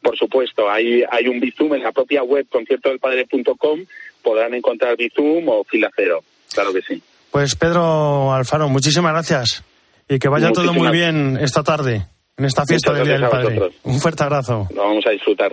Por 0.00 0.16
supuesto, 0.16 0.70
hay, 0.70 1.02
hay 1.10 1.26
un 1.26 1.40
Bizum 1.40 1.74
en 1.74 1.82
la 1.82 1.90
propia 1.90 2.22
web 2.22 2.46
conciertodelpadre.com. 2.48 3.80
Podrán 4.22 4.54
encontrar 4.54 4.96
Bizum 4.96 5.48
o 5.48 5.64
Fila 5.64 5.90
Cero. 5.96 6.22
Claro 6.54 6.72
que 6.72 6.82
sí. 6.82 7.02
Pues 7.32 7.56
Pedro 7.56 8.32
Alfaro, 8.32 8.68
muchísimas 8.68 9.12
gracias. 9.12 9.64
Y 10.08 10.20
que 10.20 10.28
vaya 10.28 10.52
todo 10.52 10.72
muy 10.72 10.92
bien 10.92 11.36
esta 11.40 11.64
tarde, 11.64 12.06
en 12.36 12.44
esta 12.44 12.64
fiesta 12.64 12.92
del 12.92 13.06
Día 13.06 13.18
del 13.18 13.28
Padre. 13.28 13.72
Un 13.82 13.98
fuerte 13.98 14.22
abrazo. 14.22 14.68
Lo 14.72 14.82
vamos 14.82 15.04
a 15.04 15.10
disfrutar. 15.10 15.52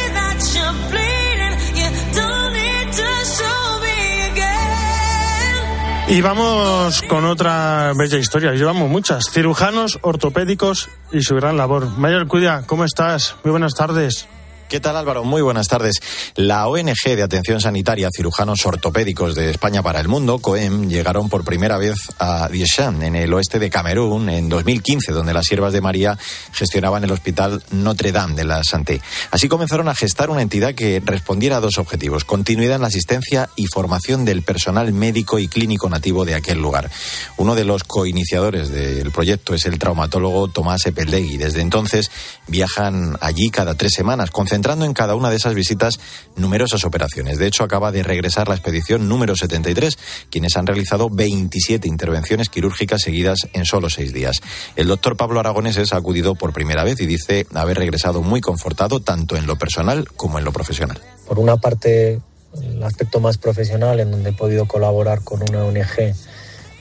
Y 6.11 6.19
vamos 6.19 7.03
con 7.03 7.23
otra 7.23 7.93
bella 7.95 8.17
historia. 8.17 8.51
Llevamos 8.51 8.89
muchas. 8.89 9.31
Cirujanos, 9.31 9.97
ortopédicos 10.01 10.89
y 11.13 11.21
su 11.21 11.37
gran 11.37 11.55
labor. 11.55 11.87
Mayor 11.97 12.27
Cudia, 12.27 12.63
¿cómo 12.67 12.83
estás? 12.83 13.37
Muy 13.45 13.51
buenas 13.51 13.75
tardes. 13.75 14.27
¿Qué 14.71 14.79
tal 14.79 14.95
Álvaro? 14.95 15.25
Muy 15.25 15.41
buenas 15.41 15.67
tardes. 15.67 15.97
La 16.35 16.65
ONG 16.65 17.03
de 17.03 17.23
Atención 17.23 17.59
Sanitaria 17.59 18.07
Cirujanos 18.09 18.65
Ortopédicos 18.65 19.35
de 19.35 19.49
España 19.49 19.83
para 19.83 19.99
el 19.99 20.07
Mundo, 20.07 20.39
COEM, 20.39 20.87
llegaron 20.87 21.27
por 21.27 21.43
primera 21.43 21.77
vez 21.77 21.97
a 22.19 22.47
Dieshan, 22.47 23.03
en 23.03 23.17
el 23.17 23.33
oeste 23.33 23.59
de 23.59 23.69
Camerún, 23.69 24.29
en 24.29 24.47
2015, 24.47 25.11
donde 25.11 25.33
las 25.33 25.47
siervas 25.47 25.73
de 25.73 25.81
María 25.81 26.17
gestionaban 26.53 27.03
el 27.03 27.11
Hospital 27.11 27.61
Notre 27.71 28.13
Dame 28.13 28.35
de 28.35 28.45
la 28.45 28.63
Santé. 28.63 29.01
Así 29.31 29.49
comenzaron 29.49 29.89
a 29.89 29.93
gestar 29.93 30.29
una 30.29 30.41
entidad 30.41 30.73
que 30.73 31.01
respondiera 31.03 31.57
a 31.57 31.59
dos 31.59 31.77
objetivos, 31.77 32.23
continuidad 32.23 32.75
en 32.75 32.83
la 32.83 32.87
asistencia 32.87 33.49
y 33.57 33.65
formación 33.67 34.23
del 34.23 34.41
personal 34.41 34.93
médico 34.93 35.37
y 35.37 35.49
clínico 35.49 35.89
nativo 35.89 36.23
de 36.23 36.35
aquel 36.35 36.61
lugar. 36.61 36.89
Uno 37.35 37.55
de 37.55 37.65
los 37.65 37.83
coiniciadores 37.83 38.69
del 38.69 39.11
proyecto 39.11 39.53
es 39.53 39.65
el 39.65 39.79
traumatólogo 39.79 40.47
Tomás 40.47 40.85
Epeldegui. 40.85 41.35
Desde 41.35 41.59
entonces 41.59 42.09
viajan 42.47 43.17
allí 43.19 43.49
cada 43.49 43.75
tres 43.75 43.91
semanas, 43.93 44.31
entrando 44.61 44.85
en 44.85 44.93
cada 44.93 45.15
una 45.15 45.31
de 45.31 45.37
esas 45.37 45.55
visitas 45.55 45.99
numerosas 46.35 46.83
operaciones. 46.83 47.39
De 47.39 47.47
hecho, 47.47 47.63
acaba 47.63 47.91
de 47.91 48.03
regresar 48.03 48.47
la 48.47 48.53
expedición 48.53 49.09
número 49.09 49.35
73, 49.35 49.97
quienes 50.29 50.55
han 50.55 50.67
realizado 50.67 51.09
27 51.09 51.87
intervenciones 51.87 52.47
quirúrgicas 52.47 53.01
seguidas 53.01 53.47
en 53.53 53.65
solo 53.65 53.89
seis 53.89 54.13
días. 54.13 54.39
El 54.75 54.87
doctor 54.87 55.17
Pablo 55.17 55.39
Aragoneses 55.39 55.93
ha 55.93 55.97
acudido 55.97 56.35
por 56.35 56.53
primera 56.53 56.83
vez 56.83 57.01
y 57.01 57.07
dice 57.07 57.47
haber 57.55 57.77
regresado 57.77 58.21
muy 58.21 58.39
confortado 58.39 58.99
tanto 58.99 59.35
en 59.35 59.47
lo 59.47 59.55
personal 59.55 60.07
como 60.15 60.37
en 60.37 60.45
lo 60.45 60.51
profesional. 60.53 61.01
Por 61.27 61.39
una 61.39 61.57
parte, 61.57 62.21
el 62.61 62.83
aspecto 62.83 63.19
más 63.19 63.39
profesional, 63.39 63.99
en 63.99 64.11
donde 64.11 64.29
he 64.29 64.33
podido 64.33 64.67
colaborar 64.67 65.23
con 65.23 65.41
una 65.41 65.63
ONG 65.63 66.13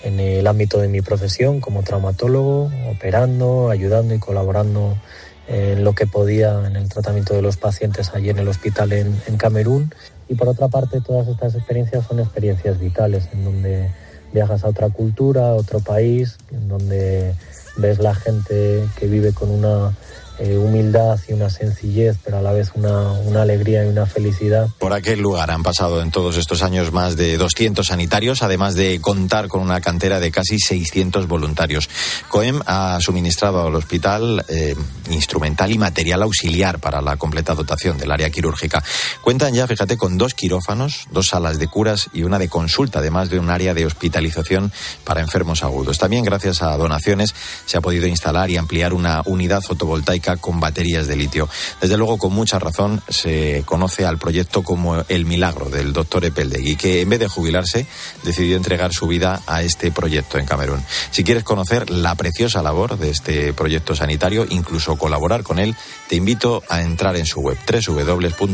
en 0.04 0.20
el 0.20 0.46
ámbito 0.46 0.80
de 0.80 0.88
mi 0.88 1.00
profesión 1.00 1.60
como 1.60 1.82
traumatólogo, 1.82 2.70
operando, 2.90 3.70
ayudando 3.70 4.14
y 4.14 4.18
colaborando 4.18 4.98
en 5.50 5.82
lo 5.82 5.94
que 5.94 6.06
podía 6.06 6.64
en 6.64 6.76
el 6.76 6.88
tratamiento 6.88 7.34
de 7.34 7.42
los 7.42 7.56
pacientes 7.56 8.10
allí 8.14 8.30
en 8.30 8.38
el 8.38 8.46
hospital 8.46 8.92
en, 8.92 9.36
Camerún. 9.36 9.92
Y 10.28 10.36
por 10.36 10.48
otra 10.48 10.68
parte, 10.68 11.00
todas 11.00 11.26
estas 11.26 11.56
experiencias 11.56 12.06
son 12.06 12.20
experiencias 12.20 12.78
vitales, 12.78 13.28
en 13.32 13.44
donde 13.44 13.90
viajas 14.32 14.62
a 14.62 14.68
otra 14.68 14.90
cultura, 14.90 15.48
a 15.48 15.54
otro 15.54 15.80
país, 15.80 16.38
en 16.52 16.68
donde 16.68 17.34
ves 17.76 17.98
la 17.98 18.14
gente 18.14 18.86
que 18.96 19.08
vive 19.08 19.32
con 19.32 19.50
una 19.50 19.92
eh, 20.40 20.57
humildad 20.57 21.20
y 21.29 21.35
una 21.35 21.50
sencillez, 21.50 22.16
pero 22.24 22.38
a 22.38 22.42
la 22.42 22.53
vez 22.53 22.70
una, 22.74 23.12
una, 23.12 23.42
alegría 23.42 23.85
y 23.85 23.88
una 23.88 24.07
felicidad. 24.07 24.68
Por 24.79 24.94
aquel 24.94 25.20
lugar 25.20 25.50
han 25.50 25.62
pasado 25.62 26.00
en 26.00 26.11
todos 26.11 26.38
estos 26.38 26.62
años 26.62 26.92
más 26.92 27.16
de 27.16 27.37
200 27.37 27.87
sanitarios, 27.87 28.42
además 28.42 28.74
de 28.74 29.03
contar 29.03 29.48
con 29.48 29.61
una 29.61 29.83
cantera 29.83 30.18
de 30.18 30.31
casi 30.31 30.59
600 30.59 31.29
voluntarios. 31.29 31.90
COEM 32.31 32.62
ha 32.64 32.98
suministrado 33.03 33.66
al 33.66 33.74
hospital 33.74 34.42
eh, 34.48 34.74
instrumental 35.11 35.72
y 35.72 35.79
material 35.79 36.22
auxiliar 36.22 36.79
para 36.79 37.03
la 37.03 37.18
completa 37.18 37.55
dotación 37.55 37.98
del 37.98 38.11
área 38.11 38.31
quirúrgica. 38.31 38.83
Cuentan 39.20 39.53
ya, 39.53 39.66
fíjate, 39.66 39.98
con 39.98 40.16
dos 40.16 40.33
quirófanos, 40.33 41.07
dos 41.11 41.26
salas 41.26 41.59
de 41.59 41.68
curas 41.68 42.09
y 42.14 42.22
una 42.22 42.38
de 42.38 42.48
consulta, 42.48 43.00
además 43.00 43.29
de 43.29 43.38
un 43.38 43.50
área 43.50 43.74
de 43.74 43.85
hospitalización 43.85 44.72
para 45.05 45.20
enfermos 45.20 45.62
agudos. 45.62 45.98
También, 45.98 46.24
gracias 46.24 46.62
a 46.62 46.74
donaciones, 46.79 47.35
se 47.66 47.76
ha 47.76 47.83
podido 47.83 48.07
instalar 48.07 48.48
y 48.48 48.57
ampliar 48.57 48.94
una 48.94 49.20
unidad 49.26 49.61
fotovoltaica 49.61 50.29
con 50.36 50.60
baterías 50.60 51.06
de 51.06 51.16
litio. 51.16 51.48
Desde 51.80 51.96
luego, 51.96 52.18
con 52.18 52.32
mucha 52.32 52.58
razón, 52.58 53.02
se 53.08 53.62
conoce 53.64 54.04
al 54.06 54.18
proyecto 54.18 54.62
como 54.62 55.04
el 55.08 55.24
milagro 55.24 55.70
del 55.70 55.92
doctor 55.92 56.24
Epeldegui, 56.24 56.76
que 56.76 57.00
en 57.00 57.08
vez 57.08 57.20
de 57.20 57.28
jubilarse, 57.28 57.86
decidió 58.22 58.56
entregar 58.56 58.92
su 58.92 59.06
vida 59.06 59.42
a 59.46 59.62
este 59.62 59.90
proyecto 59.90 60.38
en 60.38 60.46
Camerún. 60.46 60.84
Si 61.10 61.24
quieres 61.24 61.44
conocer 61.44 61.90
la 61.90 62.14
preciosa 62.14 62.62
labor 62.62 62.98
de 62.98 63.10
este 63.10 63.52
proyecto 63.52 63.94
sanitario, 63.94 64.46
incluso 64.48 64.96
colaborar 64.96 65.42
con 65.42 65.58
él, 65.58 65.74
te 66.08 66.16
invito 66.16 66.62
a 66.68 66.82
entrar 66.82 67.16
en 67.16 67.26
su 67.26 67.40
web 67.40 67.58
www.coen.ong. 67.66 68.50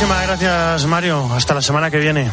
Muchísimas 0.00 0.26
gracias, 0.28 0.86
Mario. 0.86 1.30
Hasta 1.30 1.52
la 1.52 1.60
semana 1.60 1.90
que 1.90 1.98
viene. 1.98 2.30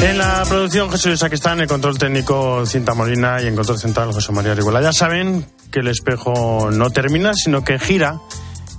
En 0.00 0.16
la 0.16 0.44
producción 0.48 0.90
Jesús 0.90 1.22
en 1.22 1.60
el 1.60 1.66
control 1.66 1.98
técnico 1.98 2.64
Cinta 2.64 2.94
Molina 2.94 3.42
y 3.42 3.48
en 3.48 3.54
control 3.54 3.78
central 3.78 4.12
José 4.14 4.32
María 4.32 4.54
Rigola. 4.54 4.80
Ya 4.80 4.94
saben 4.94 5.44
que 5.70 5.80
el 5.80 5.88
espejo 5.88 6.70
no 6.72 6.88
termina, 6.88 7.34
sino 7.34 7.62
que 7.62 7.78
gira 7.78 8.18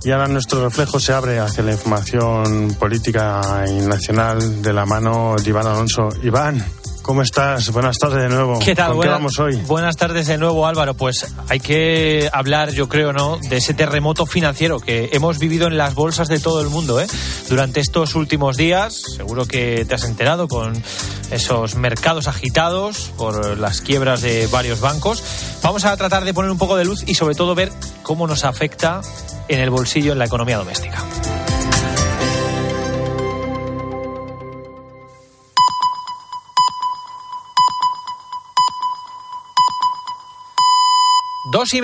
y 0.04 0.10
ahora 0.10 0.28
nuestro 0.28 0.62
reflejo 0.62 1.00
se 1.00 1.12
abre 1.12 1.38
hacia 1.38 1.62
la 1.62 1.72
información 1.72 2.76
política 2.78 3.64
y 3.68 3.80
nacional 3.86 4.62
de 4.62 4.72
la 4.72 4.86
mano 4.86 5.36
de 5.36 5.48
Iván 5.48 5.66
Alonso. 5.66 6.08
Iván, 6.22 6.64
¿Cómo 7.06 7.22
estás? 7.22 7.70
Buenas 7.70 7.98
tardes 7.98 8.20
de 8.20 8.28
nuevo. 8.28 8.58
¿Qué 8.58 8.74
tal? 8.74 8.94
¿Con 8.94 9.02
qué 9.02 9.08
vamos 9.08 9.38
hoy? 9.38 9.54
Buenas 9.68 9.96
tardes 9.96 10.26
de 10.26 10.38
nuevo, 10.38 10.66
Álvaro. 10.66 10.94
Pues 10.94 11.32
hay 11.48 11.60
que 11.60 12.28
hablar, 12.32 12.72
yo 12.72 12.88
creo, 12.88 13.12
¿no? 13.12 13.38
De 13.38 13.58
ese 13.58 13.74
terremoto 13.74 14.26
financiero 14.26 14.80
que 14.80 15.10
hemos 15.12 15.38
vivido 15.38 15.68
en 15.68 15.76
las 15.76 15.94
bolsas 15.94 16.26
de 16.26 16.40
todo 16.40 16.60
el 16.62 16.68
mundo, 16.68 17.00
¿eh? 17.00 17.06
Durante 17.48 17.78
estos 17.78 18.16
últimos 18.16 18.56
días, 18.56 19.00
seguro 19.16 19.46
que 19.46 19.84
te 19.84 19.94
has 19.94 20.02
enterado 20.02 20.48
con 20.48 20.82
esos 21.30 21.76
mercados 21.76 22.26
agitados 22.26 23.12
por 23.16 23.56
las 23.56 23.82
quiebras 23.82 24.20
de 24.20 24.48
varios 24.48 24.80
bancos. 24.80 25.22
Vamos 25.62 25.84
a 25.84 25.96
tratar 25.96 26.24
de 26.24 26.34
poner 26.34 26.50
un 26.50 26.58
poco 26.58 26.74
de 26.74 26.84
luz 26.84 27.04
y 27.06 27.14
sobre 27.14 27.36
todo 27.36 27.54
ver 27.54 27.70
cómo 28.02 28.26
nos 28.26 28.44
afecta 28.44 29.00
en 29.48 29.60
el 29.60 29.70
bolsillo, 29.70 30.12
en 30.12 30.18
la 30.18 30.26
economía 30.26 30.58
doméstica. 30.58 31.04